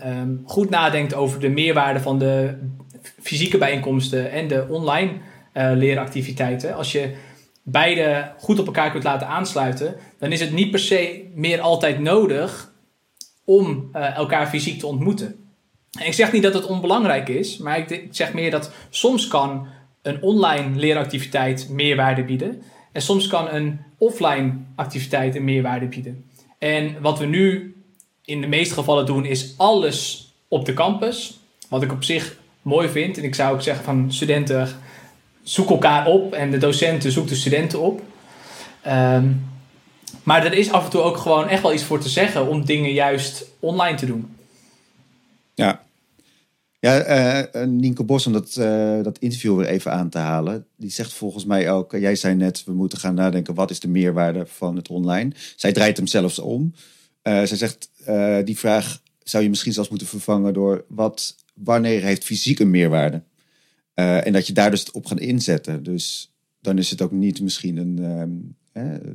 [0.00, 2.58] ehm, goed nadenkt over de meerwaarde van de
[3.22, 7.14] fysieke bijeenkomsten en de online uh, leeractiviteiten, als je
[7.62, 11.98] beide goed op elkaar kunt laten aansluiten, dan is het niet per se meer altijd
[11.98, 12.72] nodig
[13.44, 15.50] om uh, elkaar fysiek te ontmoeten.
[15.98, 19.66] En ik zeg niet dat het onbelangrijk is, maar ik zeg meer dat soms kan
[20.02, 22.62] een online leeractiviteit meerwaarde bieden.
[22.92, 26.24] En soms kan een offline activiteit een meerwaarde bieden.
[26.58, 27.74] En wat we nu
[28.30, 31.38] in de meeste gevallen doen, is alles op de campus.
[31.68, 33.18] Wat ik op zich mooi vind.
[33.18, 34.68] En ik zou ook zeggen van studenten
[35.42, 38.02] zoek elkaar op en de docenten zoeken de studenten op.
[38.82, 39.28] Ehm,
[40.22, 42.64] maar er is af en toe ook gewoon echt wel iets voor te zeggen om
[42.64, 44.36] dingen juist online te doen.
[45.54, 45.82] Ja,
[46.78, 50.66] ja uh, Nienke Bos, om dat, uh, dat interview weer even aan te halen.
[50.76, 53.88] Die zegt volgens mij ook, jij zei net, we moeten gaan nadenken, wat is de
[53.88, 55.32] meerwaarde van het online?
[55.56, 56.74] Zij draait hem zelfs om.
[57.22, 57.89] Zij zegt,
[58.44, 63.22] die vraag zou je misschien zelfs moeten vervangen door, wat, wanneer heeft fysiek een meerwaarde?
[63.94, 65.82] Uh, en dat je daar dus op gaat inzetten.
[65.82, 67.98] Dus dan is het ook niet misschien een.
[67.98, 68.58] Um,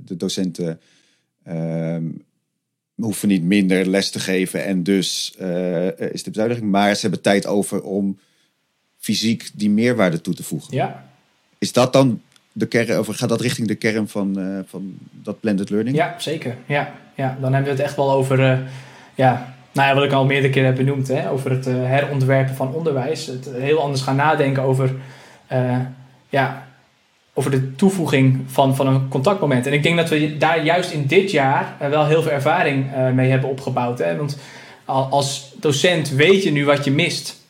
[0.06, 0.80] de docenten
[1.48, 2.24] um,
[2.96, 6.72] hoeven niet minder les te geven en dus uh, is de bezuiniging.
[6.72, 8.20] Maar ze hebben tijd over om
[8.98, 10.74] fysiek die meerwaarde toe te voegen.
[10.76, 11.10] Ja.
[11.58, 12.22] Is dat dan
[12.58, 15.96] de kern, of gaat dat richting de kern van, uh, van dat blended learning?
[15.96, 16.56] Ja, zeker.
[16.66, 17.38] Ja, ja.
[17.42, 18.64] Dan hebben we het echt wel over
[19.16, 22.56] ja, nou ja, wat ik al meerdere keren heb benoemd, hè, over het uh, herontwerpen
[22.56, 23.26] van onderwijs.
[23.26, 24.96] Het heel anders gaan nadenken over,
[26.30, 26.68] ja,
[27.34, 29.68] over de toevoeging van, van een contactmoment.
[29.68, 33.30] En ik denk dat we daar juist in dit jaar wel heel veel ervaring mee
[33.30, 34.00] hebben opgebouwd.
[34.00, 34.16] Hè?
[34.16, 34.38] Want
[34.86, 37.42] als docent weet je nu wat je mist,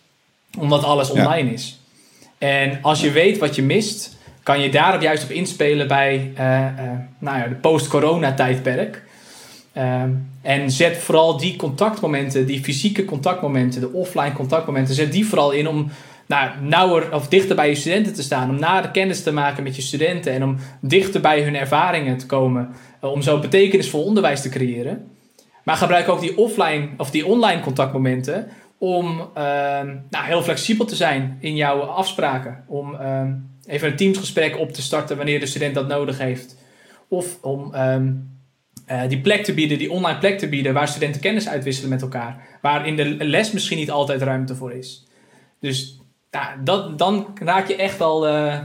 [0.59, 1.53] omdat alles online ja.
[1.53, 1.79] is.
[2.37, 4.14] En als je weet wat je mist,
[4.45, 6.31] kan je daarop juist op inspelen bij
[7.19, 9.03] nou ja, de post-corona tijdperk.
[9.75, 10.10] Ehm,
[10.41, 15.67] en zet vooral die contactmomenten, die fysieke contactmomenten, de offline contactmomenten, zet die vooral in
[15.67, 15.91] om
[16.25, 18.49] nou, nauwer of dichter bij je studenten te staan.
[18.49, 22.25] Om nader kennis te maken met je studenten en om dichter bij hun ervaringen te
[22.25, 22.69] komen.
[23.03, 25.12] Uh, om zo betekenisvol onderwijs te creëren.
[25.63, 29.43] Maar gebruik ook die offline of die online contactmomenten om uh,
[30.10, 32.63] nou, heel flexibel te zijn in jouw afspraken.
[32.67, 33.21] Om uh,
[33.67, 36.56] even een teamsgesprek op te starten wanneer de student dat nodig heeft.
[37.08, 38.13] Of om ehm,
[38.91, 42.01] uh, die plek te bieden, die online plek te bieden, waar studenten kennis uitwisselen met
[42.01, 42.58] elkaar.
[42.62, 45.06] Waar in de les misschien niet altijd ruimte voor is.
[45.60, 45.99] Dus
[46.32, 48.62] nou, dat, dan raak je echt wel uh,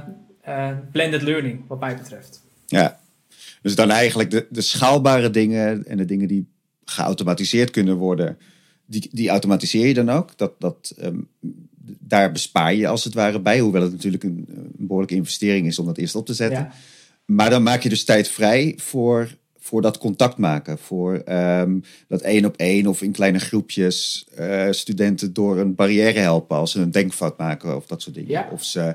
[0.48, 2.42] uh, blended learning, wat mij betreft.
[2.66, 3.00] Ja,
[3.62, 6.48] dus dan eigenlijk de, de schaalbare dingen en de dingen die
[6.84, 8.38] geautomatiseerd kunnen worden,
[8.86, 10.36] die, die automatiseer je dan ook.
[10.36, 11.28] Dat, dat, um,
[11.98, 15.78] daar bespaar je als het ware bij, hoewel het natuurlijk een, een behoorlijke investering is
[15.78, 16.58] om dat eerst op te zetten.
[16.58, 16.72] Ja.
[17.24, 19.38] Maar dan maak je dus tijd vrij voor
[19.70, 20.78] voor dat contact maken.
[20.78, 26.18] Voor um, dat één op één of in kleine groepjes uh, studenten door een barrière
[26.18, 28.30] helpen als ze een denkfout maken of dat soort dingen.
[28.30, 28.48] Ja.
[28.52, 28.94] Of ze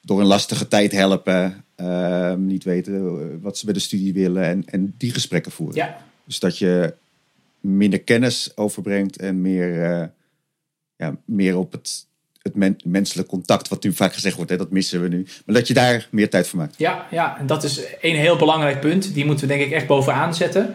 [0.00, 4.64] door een lastige tijd helpen, uh, niet weten wat ze bij de studie willen en,
[4.66, 5.76] en die gesprekken voeren.
[5.76, 6.04] Ja.
[6.24, 6.94] Dus dat je
[7.60, 10.06] minder kennis overbrengt en meer, uh,
[10.96, 12.06] ja, meer op het
[12.42, 15.26] het men, menselijk contact, wat nu vaak gezegd wordt, hè, dat missen we nu.
[15.46, 16.74] Maar dat je daar meer tijd voor maakt.
[16.78, 19.14] Ja, ja, en dat is een heel belangrijk punt.
[19.14, 20.74] Die moeten we denk ik echt bovenaan zetten.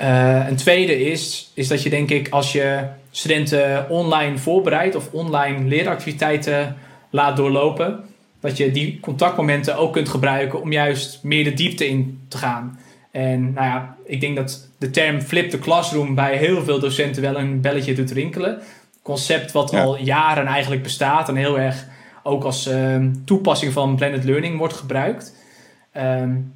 [0.00, 5.08] Uh, een tweede is, is dat je denk ik als je studenten online voorbereidt of
[5.12, 6.76] online leeractiviteiten
[7.10, 8.04] laat doorlopen,
[8.40, 12.78] dat je die contactmomenten ook kunt gebruiken om juist meer de diepte in te gaan.
[13.10, 17.22] En nou ja, ik denk dat de term flip the classroom bij heel veel docenten
[17.22, 18.62] wel een belletje doet rinkelen
[19.08, 21.86] concept wat al jaren eigenlijk bestaat en heel erg
[22.22, 25.36] ook als ehm, toepassing van blended learning wordt gebruikt.
[25.96, 26.54] Um,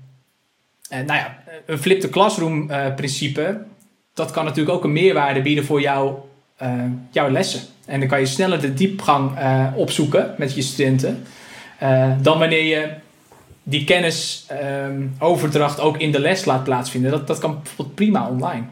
[0.89, 3.63] en nou ja, een flip the classroom uh, principe,
[4.15, 6.15] dat kan natuurlijk ook een meerwaarde bieden voor jou,
[6.63, 6.69] uh,
[7.11, 7.61] jouw lessen.
[7.87, 11.25] En dan kan je sneller de diepgang uh, opzoeken met je studenten.
[12.23, 12.91] dan wanneer je
[13.63, 17.11] die kennisoverdracht um, ook in de les laat plaatsvinden.
[17.11, 18.65] Dat, dat kan bijvoorbeeld prima online.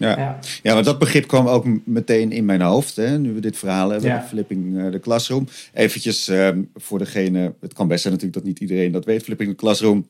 [0.00, 0.18] Ja.
[0.18, 0.38] ja.
[0.62, 0.72] Ja.
[0.72, 2.96] want dat begrip kwam ook meteen in mijn hoofd.
[2.96, 4.26] Hè, nu we dit verhaal hebben, ja.
[4.28, 5.48] flipping uh, the classroom.
[5.72, 9.22] Eventjes um, voor degene, het kan best zijn natuurlijk dat niet iedereen dat weet.
[9.22, 10.06] Flipping the classroom,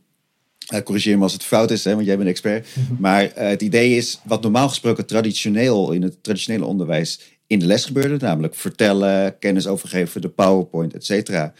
[0.72, 2.66] uh, corrigeer me als het fout is, hè, want jij bent expert.
[2.74, 2.96] Mm-hmm.
[3.00, 7.66] Maar uh, het idee is, wat normaal gesproken traditioneel in het traditionele onderwijs in de
[7.66, 11.52] les gebeurde, namelijk vertellen, kennis overgeven, de PowerPoint, et cetera.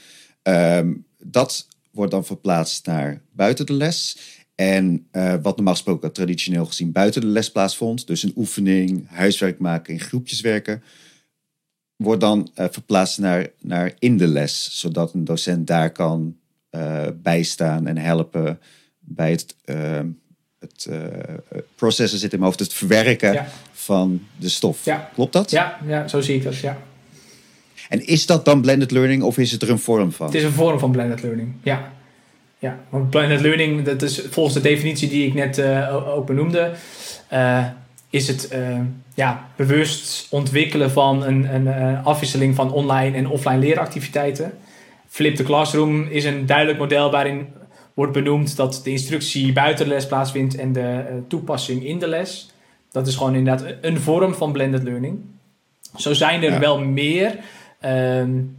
[0.42, 4.18] Um, dat wordt dan verplaatst naar buiten de les.
[4.60, 9.58] En uh, wat normaal gesproken traditioneel gezien buiten de les plaatsvond, dus een oefening, huiswerk
[9.58, 10.82] maken, in groepjes werken,
[11.96, 16.36] wordt dan uh, verplaatst naar, naar in de les, zodat een docent daar kan
[16.70, 18.58] uh, bijstaan en helpen
[18.98, 19.56] bij het
[20.58, 20.88] het
[21.74, 24.86] processen zit in mijn hoofd, het verwerken van de stof.
[25.14, 25.50] Klopt dat?
[25.50, 26.78] Ja, ja, zo zie ik dat, ja.
[27.88, 30.26] En is dat dan blended learning of is het er een vorm van?
[30.26, 31.92] Het is een vorm van blended learning, ja.
[32.60, 36.70] Ja, want blended learning, dat is volgens de definitie die ik net uh, ook benoemde,
[37.32, 37.66] uh,
[38.10, 38.80] is het uh,
[39.14, 44.52] ja, bewust ontwikkelen van een, een afwisseling van online en offline leeractiviteiten.
[45.08, 47.46] Flip the Classroom is een duidelijk model waarin
[47.94, 52.50] wordt benoemd dat de instructie buiten de les plaatsvindt en de toepassing in de les.
[52.90, 55.18] Dat is gewoon inderdaad een vorm van blended learning.
[55.96, 57.38] Zo zijn er wel meer.
[57.84, 58.56] Um,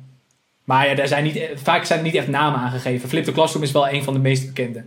[0.72, 3.10] maar ja, daar zijn niet, vaak zijn er niet echt namen aangegeven.
[3.10, 4.84] Flip the Classroom is wel een van de meest bekende.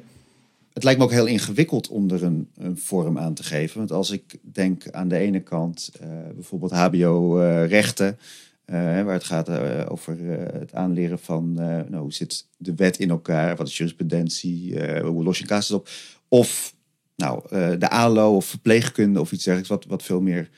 [0.73, 3.79] Het lijkt me ook heel ingewikkeld om er een, een vorm aan te geven.
[3.79, 8.19] Want als ik denk aan de ene kant uh, bijvoorbeeld HBO-rechten,
[8.67, 10.19] uh, uh, waar het gaat eh, over
[10.59, 15.39] het aanleren van nou, hoe zit de wet in elkaar, wat is jurisprudentie, hoe los
[15.39, 15.89] je casus op.
[16.29, 16.75] Of
[17.17, 17.43] nou,
[17.79, 20.51] de ALO of verpleegkunde of iets dergelijks, wat, wat veel meer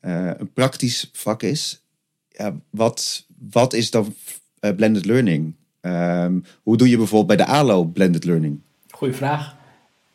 [0.00, 1.82] een praktisch vak is.
[2.28, 4.14] Ja, wat, wat is dan
[4.60, 5.54] uh, blended learning?
[5.80, 8.60] Um, hoe doe je bijvoorbeeld bij de ALO blended learning?
[8.90, 9.56] Goeie vraag.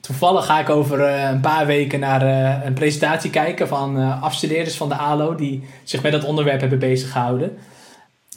[0.02, 4.78] Toevallig ga ik over uh, een paar weken naar uh, een presentatie kijken van afstudeerders
[4.78, 7.58] van de ALO die zich met dat onderwerp hebben bezig gehouden.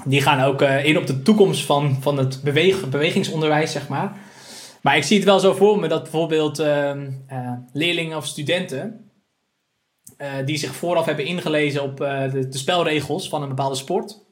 [0.04, 2.42] Die gaan ook in op de toekomst van, van het
[2.90, 4.16] bewegingsonderwijs, zeg maar.
[4.80, 7.10] Maar ik zie het wel zo voor me dat bijvoorbeeld ehm,
[7.72, 9.10] leerlingen of studenten
[10.44, 14.27] die zich vooraf hebben ingelezen op de, de spelregels van een bepaalde sport,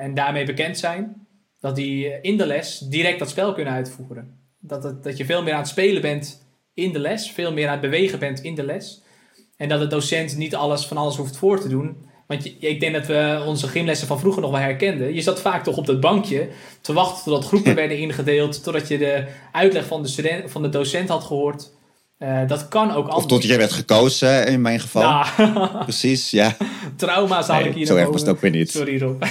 [0.00, 1.26] en daarmee bekend zijn,
[1.60, 4.38] dat die eh, in de les direct dat spel kunnen uitvoeren.
[4.60, 7.66] Dat, het, dat je veel meer aan het spelen bent in de les, veel meer
[7.66, 9.02] aan het bewegen bent in de les.
[9.56, 12.04] En dat de docent niet alles van alles hoeft voor te doen.
[12.26, 15.14] Want je, ik denk dat we onze gymlessen van vroeger nog wel herkenden.
[15.14, 16.48] Je zat vaak toch op dat bankje
[16.80, 20.68] te wachten totdat groepen werden ingedeeld, totdat je de uitleg van de, student, van de
[20.68, 21.75] docent had gehoord.
[22.18, 23.16] Uh, dat kan ook anders.
[23.16, 25.02] Of tot je werd gekozen, in mijn geval.
[25.02, 25.32] Ja.
[25.82, 26.56] Precies, ja.
[26.96, 28.70] Trauma's had ik hier Zo erg was het ook weer niet.
[28.70, 29.24] Sorry Rob.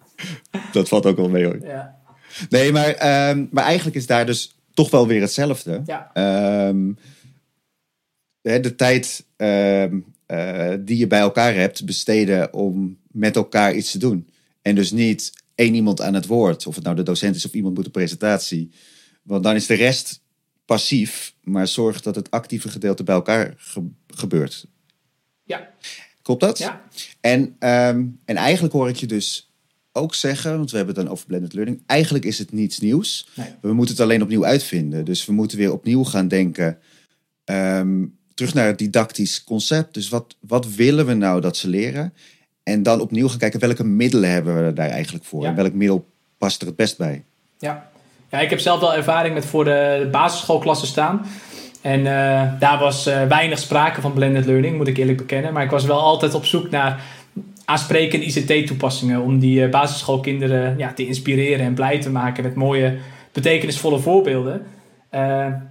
[0.72, 1.58] dat valt ook wel mee hoor.
[1.62, 1.98] Ja.
[2.48, 5.82] Nee, maar, um, maar eigenlijk is daar dus toch wel weer hetzelfde.
[5.84, 6.10] Ja.
[6.68, 6.98] Um,
[8.40, 13.98] de tijd um, uh, die je bij elkaar hebt, besteden om met elkaar iets te
[13.98, 14.28] doen.
[14.62, 16.66] En dus niet één iemand aan het woord.
[16.66, 18.70] Of het nou de docent is of iemand moet een presentatie.
[19.22, 20.20] Want dan is de rest
[20.64, 23.54] passief, maar zorg dat het actieve gedeelte bij elkaar
[24.06, 24.66] gebeurt.
[25.42, 25.70] Ja.
[26.22, 26.58] Klopt dat?
[26.58, 26.82] Ja.
[27.20, 29.50] En, um, en eigenlijk hoor ik je dus
[29.92, 31.82] ook zeggen, want we hebben het dan over blended learning.
[31.86, 33.28] Eigenlijk is het niets nieuws.
[33.34, 33.46] Nee.
[33.60, 35.04] We moeten het alleen opnieuw uitvinden.
[35.04, 36.78] Dus we moeten weer opnieuw gaan denken.
[37.44, 39.94] Um, terug naar het didactisch concept.
[39.94, 42.14] Dus wat, wat willen we nou dat ze leren?
[42.62, 45.42] En dan opnieuw gaan kijken welke middelen hebben we daar eigenlijk voor?
[45.42, 45.48] Ja.
[45.48, 47.24] En welk middel past er het best bij?
[47.58, 47.90] Ja.
[48.34, 51.26] Ja, ik heb zelf wel ervaring met voor de basisschoolklassen staan.
[51.80, 55.52] En uh, daar was uh, weinig sprake van blended learning, moet ik eerlijk bekennen.
[55.52, 57.02] Maar ik was wel altijd op zoek naar
[57.64, 62.98] aansprekende ICT-toepassingen om die uh, basisschoolkinderen ja, te inspireren en blij te maken met mooie,
[63.32, 64.66] betekenisvolle voorbeelden.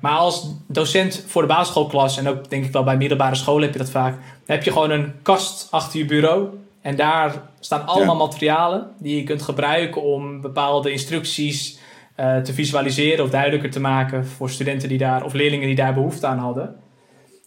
[0.02, 3.73] maar als docent voor de basisschoolklas, en ook denk ik wel bij middelbare scholen heb
[3.73, 6.47] je dat vaak, heb je gewoon een kast achter je bureau.
[6.82, 8.23] En daar staan allemaal ja.
[8.23, 11.82] materialen die je kunt gebruiken om bepaalde instructies
[12.19, 15.93] uh, te visualiseren of duidelijker te maken voor studenten die daar, of leerlingen die daar
[15.93, 16.76] behoefte aan hadden.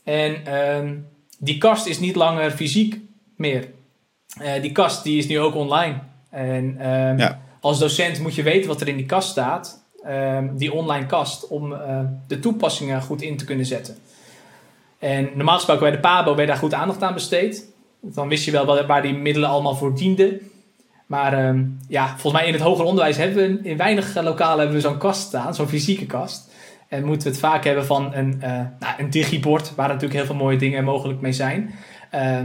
[0.04, 0.90] En uh,
[1.38, 3.00] die kast is niet langer fysiek
[3.36, 3.68] meer.
[4.42, 5.98] Uh, die kast die is nu ook online.
[6.30, 6.74] En
[7.18, 7.40] ja.
[7.60, 11.46] als docent moet je weten wat er in die kast staat, um, die online kast,
[11.46, 13.96] om uh, de toepassingen goed in te kunnen zetten.
[14.98, 17.66] En normaal gesproken bij de PABO werd daar goed aandacht aan besteed.
[18.00, 20.40] Dan wist je wel waar die middelen allemaal voor dienden.
[21.06, 24.76] Maar um, ja, volgens mij in het hoger onderwijs hebben we in weinig lokalen hebben
[24.76, 26.50] we zo'n kast staan, zo'n fysieke kast.
[26.88, 30.26] En moeten we het vaak hebben van een, uh, nou, een digibord, waar natuurlijk heel
[30.26, 31.74] veel mooie dingen mogelijk mee zijn.
[32.14, 32.38] Uh,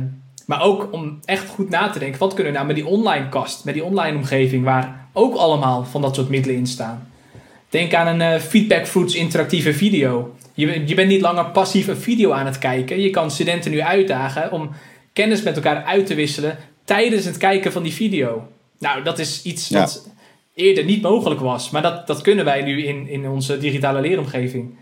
[0.45, 3.29] maar ook om echt goed na te denken, wat kunnen we nou met die online
[3.29, 7.07] kast, met die online omgeving, waar ook allemaal van dat soort middelen in staan.
[7.69, 10.35] Denk aan een uh, Feedback Fruits interactieve video.
[10.53, 13.01] Je, je bent niet langer passief een video aan het kijken.
[13.01, 14.69] Je kan studenten nu uitdagen om
[15.13, 16.57] kennis met elkaar uit te wisselen
[16.95, 18.47] tijdens het kijken van die video.
[18.79, 19.79] Nou, dat is iets Ja.
[19.79, 20.09] wat
[20.53, 21.69] eerder niet mogelijk was.
[21.69, 24.75] Maar dat, dat kunnen wij nu in, in onze digitale leeromgeving.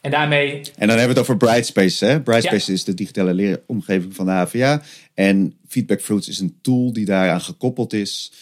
[0.00, 2.04] En daarmee, En dan hebben we het over Brightspace.
[2.04, 2.20] Hè?
[2.20, 4.82] Brightspace is de digitale leeromgeving van de HVA.
[5.14, 8.32] En Feedback Fruits is een tool die daaraan gekoppeld is.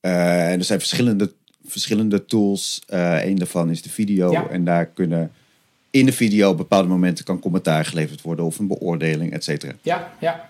[0.00, 1.32] Eh, en er zijn verschillende,
[1.66, 2.80] verschillende tools.
[2.86, 4.30] Eh een daarvan is de video.
[4.32, 4.48] Ja.
[4.48, 5.32] En daar kunnen
[5.90, 8.44] in de video op bepaalde momenten kan commentaar geleverd worden.
[8.44, 9.72] Of een beoordeling, et cetera.
[9.82, 10.48] ja, ja,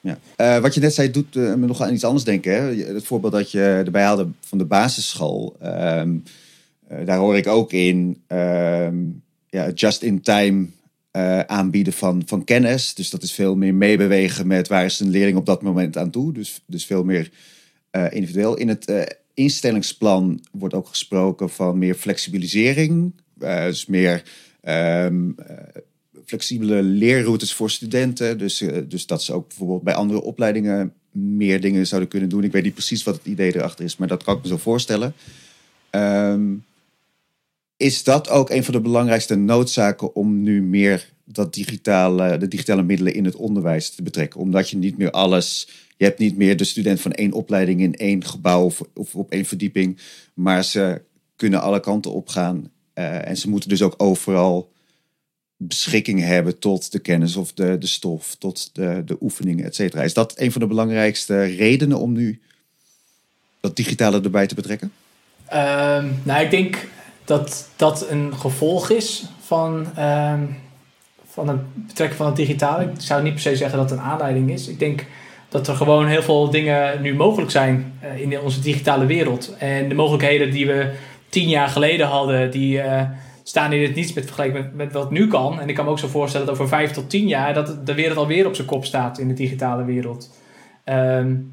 [0.00, 0.18] Ja.
[0.36, 2.52] Eh, wat je net zei, doet eh, me nog aan iets anders denken.
[2.52, 2.94] Hè?
[2.94, 5.56] Het voorbeeld dat je erbij haalde van de basisschool.
[5.60, 6.16] ehm,
[6.88, 8.96] eh, daar hoor ik ook in ehm,
[9.48, 10.66] ja, just-in-time
[11.46, 12.94] aanbieden van, van kennis.
[12.94, 16.10] Dus dat is veel meer meebewegen met waar is een leerling op dat moment aan
[16.10, 16.32] toe.
[16.32, 17.30] Dus, dus veel meer
[18.10, 18.56] individueel.
[18.56, 23.12] In het instellingsplan wordt ook gesproken van meer flexibilisering.
[23.34, 24.22] dus meer
[24.62, 25.34] um,
[26.28, 28.38] flexibele leerroutes voor studenten.
[28.38, 32.44] Dus, dus dat ze ook bijvoorbeeld bij andere opleidingen meer dingen zouden kunnen doen.
[32.44, 34.56] Ik weet niet precies wat het idee erachter is, maar dat kan ik me zo
[34.56, 35.14] voorstellen.
[35.90, 36.64] Um,
[37.76, 42.82] is dat ook een van de belangrijkste noodzaken om nu meer dat digitale, de digitale
[42.82, 44.40] middelen in het onderwijs te betrekken?
[44.40, 45.68] Omdat je niet meer alles.
[45.96, 49.44] Je hebt niet meer de student van één opleiding in één gebouw of, op één
[49.44, 49.98] verdieping.
[50.34, 51.02] Maar ze
[51.36, 52.70] kunnen alle kanten op gaan.
[52.94, 54.72] Uh, en ze moeten dus ook overal
[55.60, 60.02] beschikking hebben tot de kennis of de, de stof, tot de, de oefeningen, et cetera.
[60.02, 62.40] Is dat een van de belangrijkste redenen om nu
[63.60, 64.92] dat digitale erbij te betrekken?
[65.52, 66.86] Um, nou, ik denk
[67.24, 70.56] dat dat een gevolg is van, um,
[71.30, 72.84] van het betrekken van het digitale.
[72.84, 74.68] Ik zou niet per se zeggen dat het een aanleiding is.
[74.68, 75.06] Ik denk
[75.48, 79.54] dat er gewoon heel veel dingen nu mogelijk zijn uh, in onze digitale wereld.
[79.58, 80.92] En de mogelijkheden die we
[81.28, 83.02] tien jaar geleden hadden, die uh,
[83.48, 85.60] staan in het niets met vergelijking met, met, wat nu kan.
[85.60, 87.94] En ik kan me ook zo voorstellen dat over vijf tot tien jaar dat de
[87.94, 90.30] wereld alweer op zijn kop staat in de digitale wereld.
[90.84, 91.52] Um,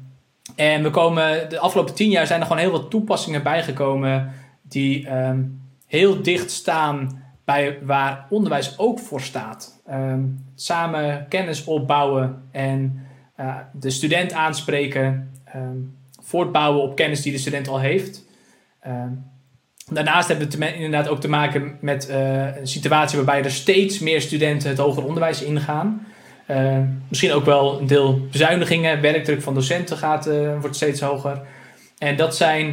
[0.56, 4.32] en we komen, de afgelopen tien jaar zijn er gewoon heel veel toepassingen bijgekomen
[4.62, 9.82] die um, heel dicht staan bij waar onderwijs ook voor staat.
[9.90, 13.06] Um, samen kennis opbouwen en
[13.40, 15.30] uh, de student aanspreken,
[16.22, 18.24] voortbouwen op kennis die de student al heeft.
[19.92, 24.20] Daarnaast hebben we inderdaad ook te maken met uh, een situatie waarbij er steeds meer
[24.20, 26.06] studenten het hoger onderwijs ingaan.
[26.50, 31.40] Uh, misschien ook wel een deel bezuinigingen, werkdruk van docenten gaat, uh, wordt steeds hoger.
[31.98, 32.66] En dat zijn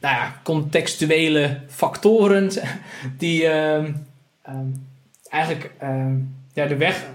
[0.00, 2.50] nou ja, contextuele factoren
[3.18, 3.74] die uh,
[4.48, 4.86] um,
[5.28, 6.06] eigenlijk uh,
[6.52, 7.06] ja, de weg,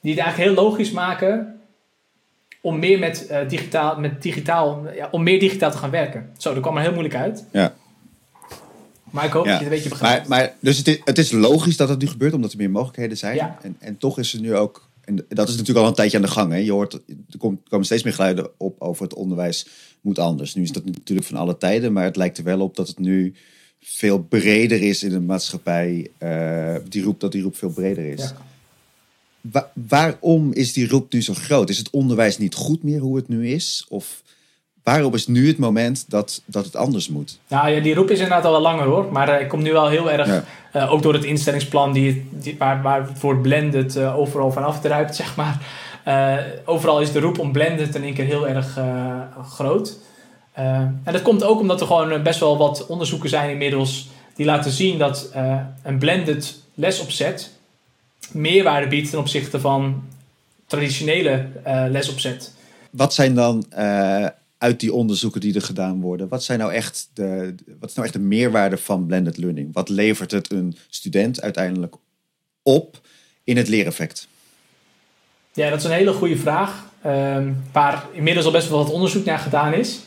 [0.00, 1.57] die het eigenlijk heel logisch maken
[2.68, 6.30] om meer met, uh, digitaal, met digitaal, ja, om meer digitaal te gaan werken.
[6.36, 7.44] Zo, dat kwam er heel moeilijk uit.
[7.52, 7.74] Ja.
[9.10, 9.50] Maar ik hoop ja.
[9.50, 10.28] dat je het een beetje begrijpt.
[10.28, 12.70] Maar, maar, dus het is, het is logisch dat het nu gebeurt, omdat er meer
[12.70, 13.34] mogelijkheden zijn.
[13.34, 13.58] Ja.
[13.62, 16.22] En, en toch is er nu ook en dat is natuurlijk al een tijdje aan
[16.22, 16.52] de gang.
[16.52, 16.58] Hè.
[16.58, 16.92] Je hoort,
[17.30, 19.66] er komen steeds meer geluiden op over het onderwijs
[20.00, 20.54] moet anders.
[20.54, 22.98] Nu is dat natuurlijk van alle tijden, maar het lijkt er wel op dat het
[22.98, 23.34] nu
[23.80, 26.10] veel breder is in de maatschappij.
[26.18, 28.22] Uh, die roep dat die roep veel breder is.
[28.22, 28.36] Ja.
[29.40, 31.68] Wa waarom is die roep nu zo groot?
[31.68, 33.86] Is het onderwijs niet goed meer hoe het nu is?
[33.88, 34.22] Of
[34.82, 37.38] waarom is nu het moment dat, dat het anders moet?
[37.48, 39.12] Nou ja, die roep is inderdaad al wel langer hoor.
[39.12, 40.44] Maar uh, ik kom nu wel heel erg, ja.
[40.74, 44.80] uh, ook door het instellingsplan die, die, waar, waar het woord blended uh, overal vanaf
[44.80, 45.62] druipt, zeg maar.
[46.64, 48.78] overal is de roep om blended in één keer heel erg
[49.48, 49.98] groot.
[50.52, 54.70] en dat komt ook omdat er gewoon best wel wat onderzoeken zijn inmiddels die laten
[54.70, 55.30] zien dat
[55.82, 57.57] een blended lesopzet
[58.32, 60.02] meerwaarde biedt ten opzichte van
[60.66, 61.46] traditionele
[61.90, 62.54] lesopzet.
[62.90, 63.64] Wat zijn dan
[64.58, 66.28] uit die onderzoeken die er gedaan worden.
[66.28, 69.72] Wat, zijn nou echt de, wat is nou echt de meerwaarde van blended learning?
[69.72, 71.94] Wat levert het een student uiteindelijk
[72.62, 73.00] op
[73.44, 74.28] in het leereffect?
[75.52, 76.86] Ja, dat is een hele goede vraag.
[77.06, 80.00] Um, waar inmiddels al best wel wat onderzoek naar gedaan is.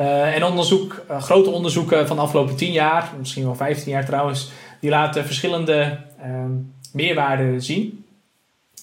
[0.00, 4.04] Uh, en onderzoek, uh, grote onderzoeken van de afgelopen 10 jaar, misschien wel 15 jaar
[4.04, 4.50] trouwens,
[4.80, 8.04] die laten verschillende um, meerwaarden zien.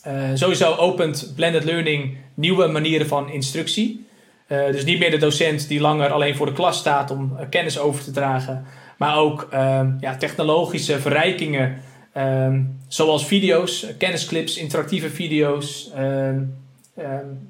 [0.08, 4.06] Uh, sowieso opent blended learning nieuwe manieren van instructie.
[4.48, 7.46] Uh, dus niet meer de docent die langer alleen voor de klas staat om uh,
[7.50, 8.66] kennis over te dragen.
[8.98, 11.82] Maar ook uh, ja, technologische verrijkingen.
[12.14, 15.92] ehm, zoals video's, kennisclips, interactieve video's.
[15.94, 16.40] ehm,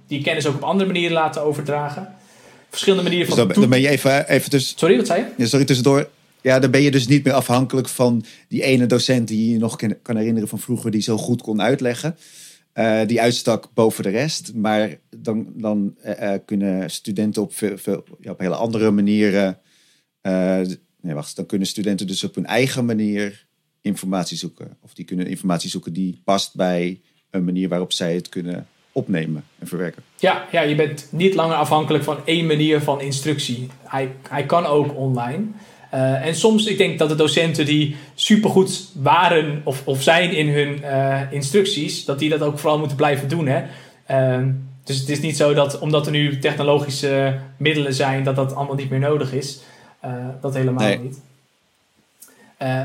[0.07, 2.15] die kennis ook op andere manieren laten overdragen.
[2.69, 4.77] Verschillende manieren dus van dan, dan ben je even, even tussen...
[4.77, 5.27] Sorry, wat zei je?
[5.37, 6.07] Ja, sorry, tussendoor.
[6.47, 9.75] Ja, dan ben je dus niet meer afhankelijk van die ene docent die je nog
[10.01, 12.17] kan herinneren van vroeger, die zo goed kon uitleggen.
[12.73, 14.53] Uh, die uitstak boven de rest.
[14.53, 19.59] Maar dan, dan uh, kunnen studenten op, veel, op hele andere manieren.
[21.01, 21.35] Nee, wacht.
[21.35, 23.47] Dan kunnen studenten dus op hun eigen manier
[23.81, 24.77] informatie zoeken.
[24.81, 29.43] Of die kunnen informatie zoeken die past bij een manier waarop zij het kunnen opnemen
[29.59, 30.03] en verwerken.
[30.17, 33.67] Ja, ja je bent niet langer afhankelijk van één manier van instructie.
[33.83, 35.45] Hij, hij kan ook online.
[35.93, 40.49] Uh, en soms, ik denk dat de docenten die supergoed waren of, of zijn in
[40.49, 43.47] hun uh, instructies, dat die dat ook vooral moeten blijven doen.
[43.47, 43.63] Hè?
[44.11, 44.47] Uh,
[44.83, 48.75] dus het is niet zo dat omdat er nu technologische middelen zijn, dat dat allemaal
[48.75, 49.59] niet meer nodig is.
[50.05, 50.11] Uh,
[50.41, 50.99] dat helemaal nee.
[50.99, 51.21] niet.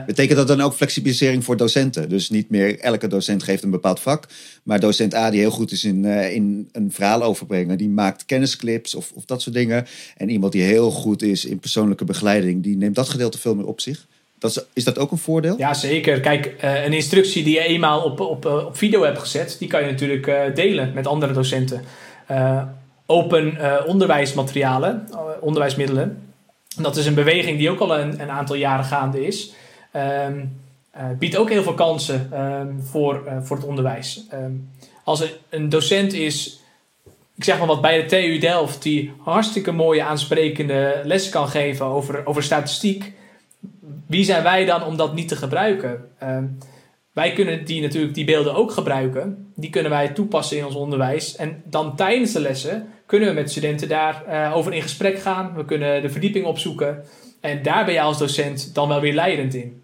[0.06, 2.08] Betekent dat dan ook flexibilisering voor docenten?
[2.08, 4.26] Dus niet meer elke docent geeft een bepaald vak,
[4.62, 8.94] maar docent A die heel goed is in, in een verhaal overbrengen, die maakt kennisclips
[8.94, 9.86] of, of dat soort dingen.
[10.16, 13.66] En iemand die heel goed is in persoonlijke begeleiding, die neemt dat gedeelte veel meer
[13.66, 14.06] op zich.
[14.38, 15.58] Dat is, is dat ook een voordeel?
[15.58, 16.20] Ja, zeker.
[16.20, 19.90] Kijk, een instructie die je eenmaal op, op, op video hebt gezet, die kan je
[19.90, 21.84] natuurlijk delen met andere docenten.
[23.06, 23.56] open
[23.86, 25.08] onderwijsmaterialen,
[25.40, 26.18] onderwijsmiddelen.
[26.80, 29.52] Dat is een beweging die ook al een, een aantal jaren gaande is.
[29.96, 30.60] Um,
[31.18, 34.26] biedt ook heel veel kansen ehm, voor, voor het onderwijs.
[34.30, 34.52] Ehm,
[35.04, 36.62] als er een docent is
[37.42, 41.86] ik zeg maar wat, bij de TU Delft, die hartstikke mooie aansprekende lessen kan geven
[41.86, 43.12] over, over statistiek.
[44.06, 46.08] Wie zijn wij dan om dat niet te gebruiken?
[46.18, 46.44] Ehm,
[47.12, 49.52] wij kunnen die natuurlijk die beelden ook gebruiken.
[49.56, 51.36] Die kunnen wij toepassen in ons onderwijs.
[51.36, 55.54] En dan tijdens de lessen kunnen we met studenten daarover uh, over in gesprek gaan.
[55.54, 57.04] We kunnen de verdieping opzoeken.
[57.40, 59.81] En daar ben je als docent dan wel weer leidend in.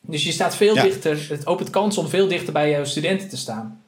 [0.00, 3.36] Dus je staat veel dichter, het opent kans om veel dichter bij jouw studenten te
[3.36, 3.82] staan.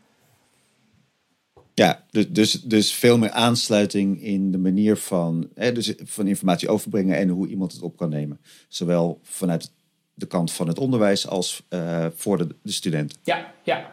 [1.75, 6.69] Ja, dus, dus, dus veel meer aansluiting in de manier van, hè, dus van informatie
[6.69, 8.41] overbrengen en hoe iemand het op kan nemen.
[8.69, 9.71] Zowel vanuit
[10.15, 13.19] de kant van het onderwijs als uh, voor de, de student.
[13.23, 13.93] Ja, ja.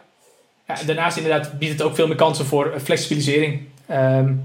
[0.66, 3.60] ja, daarnaast inderdaad biedt het ook veel meer kansen voor flexibilisering.
[3.90, 4.44] Um,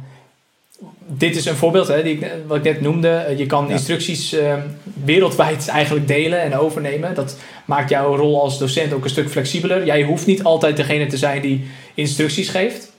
[1.07, 3.33] dit is een voorbeeld hè, die ik, wat ik net noemde.
[3.37, 4.53] Je kan instructies uh,
[5.03, 7.15] wereldwijd eigenlijk delen en overnemen.
[7.15, 9.85] Dat maakt jouw rol als docent ook een stuk flexibeler.
[9.85, 12.91] Jij hoeft niet altijd degene te zijn die instructies geeft.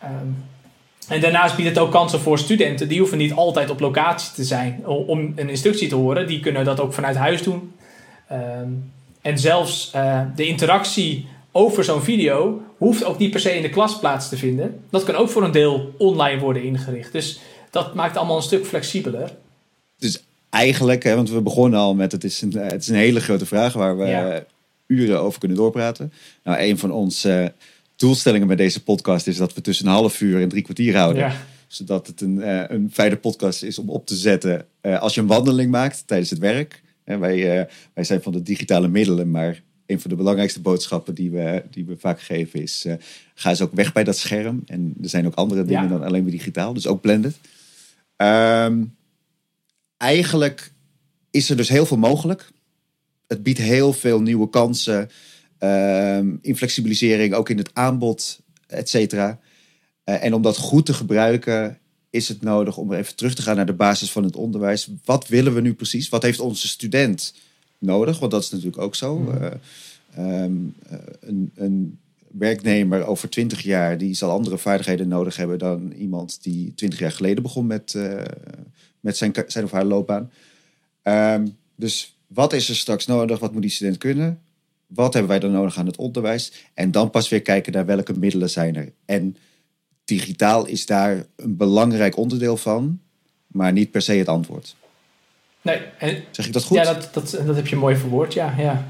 [0.00, 0.12] Ehm,
[1.08, 2.88] en daarnaast biedt het ook kansen voor studenten.
[2.88, 6.26] Die hoeven niet altijd op locatie te zijn om een instructie te horen.
[6.26, 7.72] Die kunnen dat ook vanuit huis doen.
[8.28, 8.68] Ehm,
[9.22, 13.68] en zelfs uh, de interactie over zo'n video hoeft ook niet per se in de
[13.68, 14.80] klas plaats te vinden.
[14.90, 17.12] Dat kan ook voor een deel online worden ingericht.
[17.12, 17.38] Dus
[17.70, 19.36] dat maakt allemaal een stuk flexibeler.
[19.98, 23.20] Dus eigenlijk, hè, want we begonnen al met het is een, het is een hele
[23.20, 24.44] grote vraag waar we
[24.86, 26.12] uren over kunnen doorpraten.
[26.42, 27.28] Nou, een van ons
[27.96, 31.32] doelstellingen met deze podcast is dat we tussen een half uur en drie kwartier houden.
[31.66, 35.26] Zodat het een, uh, een fijne podcast is om op te zetten als je een
[35.26, 36.82] wandeling maakt tijdens het werk.
[37.04, 41.30] En wij, wij zijn van de digitale middelen, maar een van de belangrijkste boodschappen die
[41.30, 42.86] we, die we vaak geven is:
[43.34, 44.62] ga eens ook weg bij dat scherm.
[44.66, 47.36] En er zijn ook andere dingen dan alleen maar digitaal, dus ook blended.
[48.16, 48.96] Um,
[49.96, 50.72] eigenlijk
[51.30, 52.50] is er dus heel veel mogelijk.
[53.26, 55.10] Het biedt heel veel nieuwe kansen.
[55.58, 59.40] Um, inflexibilisering ook in het aanbod, et cetera.
[60.04, 61.78] Uh, en om dat goed te gebruiken,
[62.10, 64.88] is het nodig om even terug te gaan naar de basis van het onderwijs.
[65.04, 66.08] Wat willen we nu precies?
[66.08, 67.34] Wat heeft onze student
[67.84, 68.18] nodig?
[68.18, 69.34] Want dat is natuurlijk ook zo.
[70.16, 70.74] Uh, um,
[71.20, 71.98] een, een,
[72.30, 77.12] werknemer over twintig jaar, die zal andere vaardigheden nodig hebben dan iemand die twintig jaar
[77.12, 78.22] geleden begon met, uh,
[79.00, 80.30] met zijn, zijn of haar loopbaan.
[81.02, 83.38] Um, dus wat is er straks nodig?
[83.38, 84.40] Wat moet die student kunnen?
[84.86, 86.52] Wat hebben wij dan nodig aan het onderwijs?
[86.74, 88.92] En dan pas weer kijken naar welke middelen zijn er.
[89.04, 89.36] En
[90.04, 93.00] digitaal is daar een belangrijk onderdeel van,
[93.46, 94.76] maar niet per se het antwoord.
[95.64, 95.80] Nee.
[96.30, 96.76] zeg ik dat goed?
[96.76, 98.54] Ja, dat, dat, dat heb je mooi verwoord, ja.
[98.58, 98.86] ja.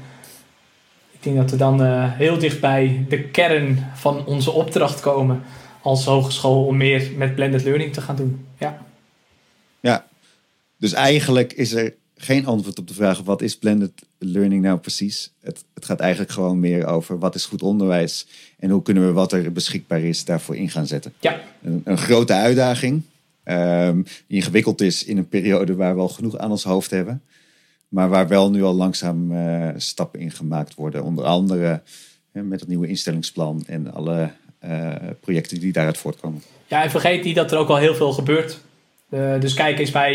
[1.11, 5.43] Ik denk dat we dan uh, heel dicht bij de kern van onze opdracht komen
[5.81, 8.45] als hogeschool om meer met blended learning te gaan doen.
[8.57, 8.85] Ja.
[9.79, 10.05] Ja,
[10.77, 15.31] dus eigenlijk is er geen antwoord op de vraag wat is blended learning nou precies.
[15.41, 18.27] Het, het gaat eigenlijk gewoon meer over wat is goed onderwijs
[18.59, 21.13] en hoe kunnen we wat er beschikbaar is daarvoor in gaan zetten.
[21.19, 21.41] Ja.
[21.63, 23.03] Een, een grote uitdaging
[23.45, 27.21] um, ingewikkeld is in een periode waar we al genoeg aan ons hoofd hebben.
[27.87, 31.03] Maar waar wel nu al langzaam uh, stappen in gemaakt worden.
[31.03, 31.81] Onder andere
[32.31, 34.31] uh, met het nieuwe instellingsplan en alle
[34.65, 36.41] uh, projecten die daaruit voortkomen.
[36.67, 38.61] Ja, en vergeet niet dat er ook al heel veel gebeurt
[39.09, 40.13] uh, dus kijk eens bij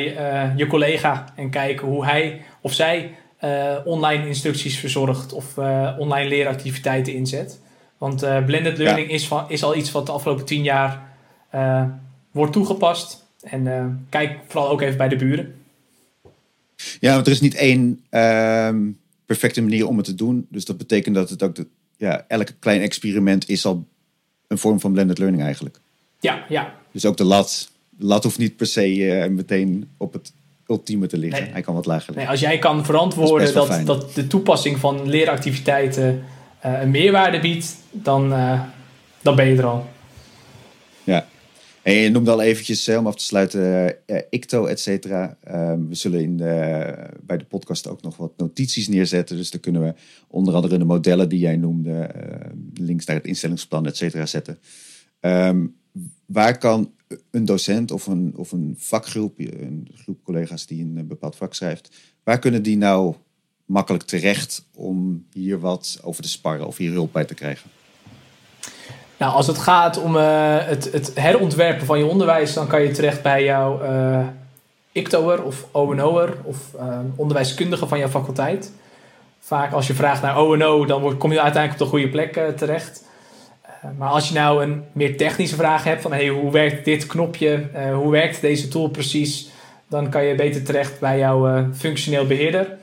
[0.57, 3.15] je collega en kijk hoe hij of zij
[3.85, 5.59] online instructies verzorgt of
[5.99, 7.61] online leeractiviteiten inzet.
[7.99, 9.15] Want blended learning ja.
[9.15, 11.09] is, van, is al iets wat de afgelopen tien jaar
[12.31, 13.25] wordt toegepast.
[13.41, 15.55] En kijk vooral ook even bij de buren.
[17.01, 18.91] Ja, want er is niet één ehm,
[19.27, 20.47] perfecte manier om het te doen.
[20.49, 21.67] Dus dat betekent dat het ook de,
[21.97, 23.87] ja, elke klein experiment is al
[24.47, 25.81] een vorm van blended learning eigenlijk.
[26.21, 26.75] Ja, ja.
[26.93, 30.33] Dus ook de lat lat hoeft niet per se uh, meteen op het
[30.67, 31.43] ultieme te liggen.
[31.43, 31.53] Nee.
[31.53, 32.23] Hij kan wat lager liggen.
[32.23, 36.25] Nee, als jij kan verantwoorden dat, dat, dat, de toepassing van leeractiviteiten
[36.67, 38.29] uh, een meerwaarde biedt, dan,
[39.23, 39.89] dan ben je er al.
[41.05, 41.27] Ja.
[41.83, 43.97] En je noemde al eventjes, om af te sluiten,
[44.31, 45.37] ICTO, et cetera.
[45.41, 46.37] Ehm, we zullen in
[47.27, 49.37] bij de podcast ook nog wat notities neerzetten.
[49.37, 49.95] Dus dan kunnen we
[50.29, 52.11] onder andere de modellen die jij noemde,
[52.75, 54.59] links naar het instellingsplan, et cetera, zetten.
[55.21, 55.77] Um,
[56.27, 56.93] waar kan
[57.31, 61.97] een docent of een, of een vakgroep, een groep collega's die een bepaald vak schrijft,
[62.25, 63.15] waar kunnen die nou
[63.65, 67.71] makkelijk terecht om hier wat over te sparren of hier hulp bij te krijgen?
[69.21, 72.91] Nou, als het gaat om uh, het, het, herontwerpen van je onderwijs, dan kan je
[72.91, 74.27] terecht bij jouw uh,
[74.93, 78.73] ICTO'er of ONO'er of ehm, onderwijskundige van jouw faculteit.
[79.41, 82.49] Vaak als je vraagt naar ONO, dan kom je uiteindelijk op de goede plek eh,
[82.49, 83.05] terecht.
[83.63, 87.07] Eh, maar als je nou een meer technische vraag hebt van hey, hoe werkt dit
[87.07, 89.51] knopje, Eh, hoe werkt deze tool precies,
[89.89, 92.79] dan kan je beter terecht bij jouw eh, functioneel beheerder.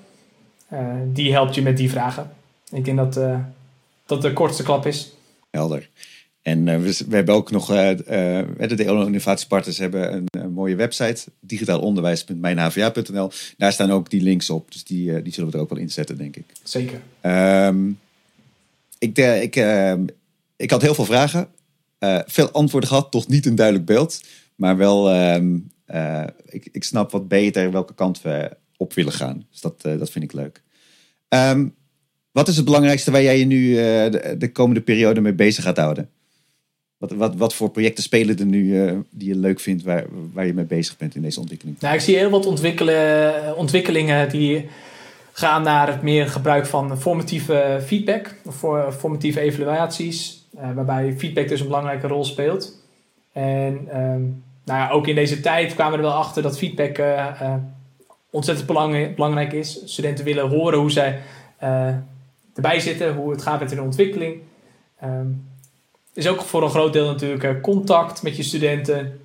[0.67, 2.31] Eh, die helpt je met die vragen.
[2.71, 3.39] Ik denk dat eh,
[4.05, 5.11] dat de kortste klap is.
[5.51, 5.89] Helder.
[6.47, 7.91] En eh, we, we hebben ook nog, eh
[8.39, 13.31] eh, de DLO Innovatiepartners hebben een, een mooie website, digitaalonderwijs.mijnhva.nl.
[13.57, 16.17] Daar staan ook die links op, dus die, die zullen we er ook wel inzetten,
[16.17, 16.45] denk ik.
[16.63, 17.01] Zeker.
[17.21, 17.89] Ehm,
[18.97, 20.05] ik, ik, ehm,
[20.55, 21.47] ik had heel veel vragen,
[22.25, 24.21] veel antwoorden gehad, toch niet een duidelijk beeld.
[24.55, 29.45] Maar wel, ehm, eh, ik, ik snap wat beter welke kant we op willen gaan.
[29.51, 30.61] Dus dat, dat vind ik leuk.
[32.31, 35.77] Wat is het belangrijkste waar jij je nu de, de komende periode mee bezig gaat
[35.77, 36.09] houden?
[36.97, 40.45] Wat, wat, wat voor projecten spelen er nu eh, die je leuk vindt, waar, waar
[40.45, 41.79] je mee bezig bent in deze ontwikkeling?
[41.79, 44.69] Nou, ik zie heel wat ontwikkelen, ontwikkelingen die
[45.31, 51.59] gaan naar het meer gebruik van formatieve feedback, voor formatieve evaluaties, eh, waarbij feedback dus
[51.59, 52.85] een belangrijke rol speelt.
[53.31, 54.21] En ehm,
[54.65, 57.53] nou ja, ook in deze tijd kwamen we er wel achter dat feedback eh,
[58.29, 59.81] ontzettend belang- belangrijk is.
[59.85, 61.19] Studenten willen horen hoe zij
[62.53, 64.41] erbij zitten, hoe het gaat met hun ontwikkeling.
[64.99, 65.27] Ehm
[66.17, 69.19] is ook voor een groot deel natuurlijk eh, contact met je studenten.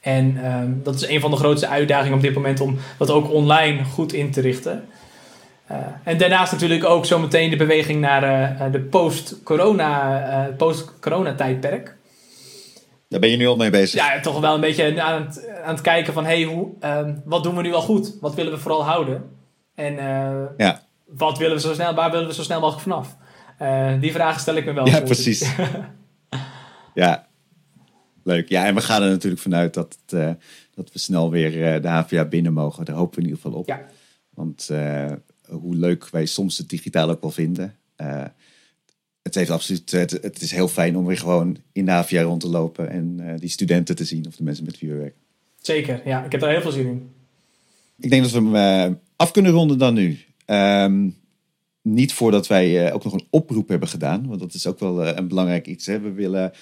[0.00, 3.30] En ehm, dat is een van de grootste uitdagingen op dit moment om dat ook
[3.32, 4.88] online goed in te richten.
[5.66, 11.96] Eh, en daarnaast natuurlijk ook zometeen de beweging naar eh, de post-corona, eh, post-corona-tijdperk.
[13.08, 14.00] Daar ben je nu al mee bezig.
[14.00, 17.42] Ja, toch wel een beetje aan het, aan het kijken van hey, hoe, ehm, wat
[17.42, 18.16] doen we nu al goed?
[18.20, 19.22] Wat willen we vooral houden?
[19.74, 19.94] En
[20.56, 20.80] Ja.
[21.06, 23.16] wat willen we zo snel, waar willen we zo snel mogelijk vanaf?
[24.00, 24.86] Die vragen stel ik me wel.
[24.86, 25.50] Ja, precies.
[26.94, 27.28] ja,
[28.24, 28.48] leuk.
[28.48, 30.30] Ja, en we gaan er natuurlijk vanuit dat, het, eh,
[30.74, 32.84] dat we snel weer eh, de HVA binnen mogen.
[32.84, 33.68] Daar hopen we in ieder geval op.
[33.68, 33.86] Ja.
[34.30, 35.12] Want eh,
[35.48, 37.74] hoe leuk wij soms het digitaal ook wel vinden.
[39.22, 42.40] het, heeft absoluut, het, het is heel fijn om weer gewoon in de HVA rond
[42.40, 45.20] te lopen en die studenten te zien of de mensen met wie we werken.
[45.60, 46.24] Zeker, ja.
[46.24, 47.10] Ik heb daar heel veel zin in.
[47.98, 50.18] Ik denk dat we hem af kunnen ronden dan nu.
[50.44, 51.08] Ehm,
[51.82, 54.26] niet voordat wij ook nog een oproep hebben gedaan.
[54.26, 55.86] Want dat is ook wel een belangrijk iets.
[55.86, 56.00] Hè.
[56.00, 56.52] We willen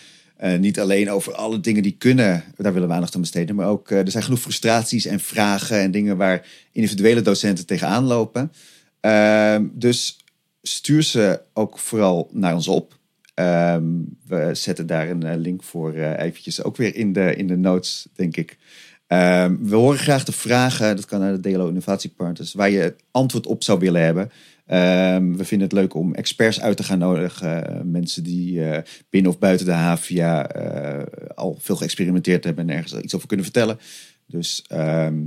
[0.42, 3.54] eh, niet alleen over alle dingen die kunnen, daar willen we aandacht aan besteden.
[3.54, 8.04] Maar ook, eh, er zijn genoeg frustraties en vragen en dingen waar individuele docenten tegenaan
[8.04, 8.52] lopen.
[9.00, 10.16] Ehm, dus
[10.62, 12.98] stuur ze ook vooral naar ons op.
[13.34, 13.84] Ehm,
[14.26, 18.06] we zetten daar een eh, link voor eventjes ook weer in de, in de notes,
[18.14, 18.58] denk ik.
[19.06, 23.46] Ehm, we horen graag de vragen, dat kan naar de DLO Innovatiepartners, waar je antwoord
[23.46, 24.30] op zou willen hebben.
[24.66, 27.66] Ehm, we vinden het leuk om experts uit te gaan nodigen.
[27.66, 32.76] eh, mensen die eh, binnen of buiten de HVA eh, al veel geëxperimenteerd hebben en
[32.76, 33.78] ergens iets over kunnen vertellen.
[34.26, 35.20] Dus ehm,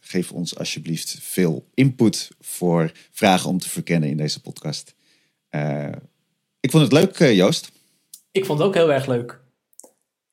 [0.00, 4.94] geef ons alsjeblieft veel input voor vragen om te verkennen in deze podcast.
[6.60, 7.70] Ik vond het leuk, Joost.
[8.32, 9.40] Ik vond het ook heel erg leuk.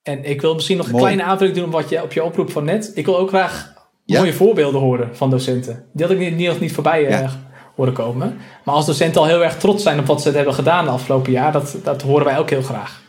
[0.02, 1.04] En ik wil misschien nog een Mooi.
[1.04, 2.92] kleine aanvulling doen op, wat je, op je oproep van net.
[2.96, 3.74] Ik wil ook graag
[4.06, 4.20] Ja.
[4.20, 5.86] mooie voorbeelden horen van docenten.
[5.94, 7.49] Die had ik niet, niet, niet voorbij Ja.
[7.80, 8.38] Horen komen.
[8.64, 11.32] Maar als docenten al heel erg trots zijn op wat ze hebben gedaan de afgelopen
[11.32, 13.02] jaar, dat, dat horen wij ook heel graag.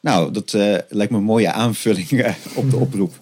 [0.00, 3.20] Nou, dat eh, lijkt me een mooie aanvulling eh, op de oproep.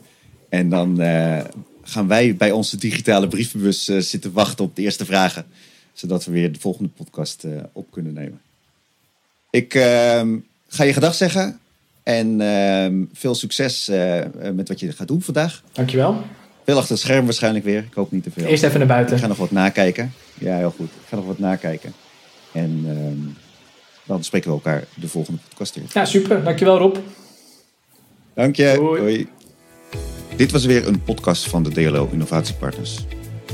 [0.49, 1.45] En dan eh,
[1.83, 5.47] gaan wij bij onze digitale brievenbus zitten wachten op de eerste vragen.
[5.93, 8.41] Zodat we weer de volgende podcast op kunnen nemen.
[9.51, 10.37] Ik ehm,
[10.69, 11.61] ga je gedag zeggen.
[12.03, 13.91] En ehm, veel succes
[14.53, 15.63] met wat je gaat doen vandaag.
[15.73, 16.25] Dankjewel.
[16.69, 17.79] Veel achter het scherm waarschijnlijk weer.
[17.79, 18.47] Ik hoop niet te veel.
[18.47, 19.19] Eerst even naar Ik buiten.
[19.19, 20.13] ga nog wat nakijken.
[20.39, 20.87] Ja, heel goed.
[20.87, 21.93] Ik ga nog wat nakijken.
[22.53, 23.17] En ehm,
[24.05, 25.85] dan spreken we elkaar de volgende podcast weer.
[25.93, 26.45] Ja, super.
[26.45, 26.97] Dankjewel Rob.
[28.35, 28.73] Dank je.
[28.77, 29.01] Doei.
[29.01, 29.27] Hoi.
[30.37, 33.05] Dit was weer een podcast van de DLO Innovatiepartners.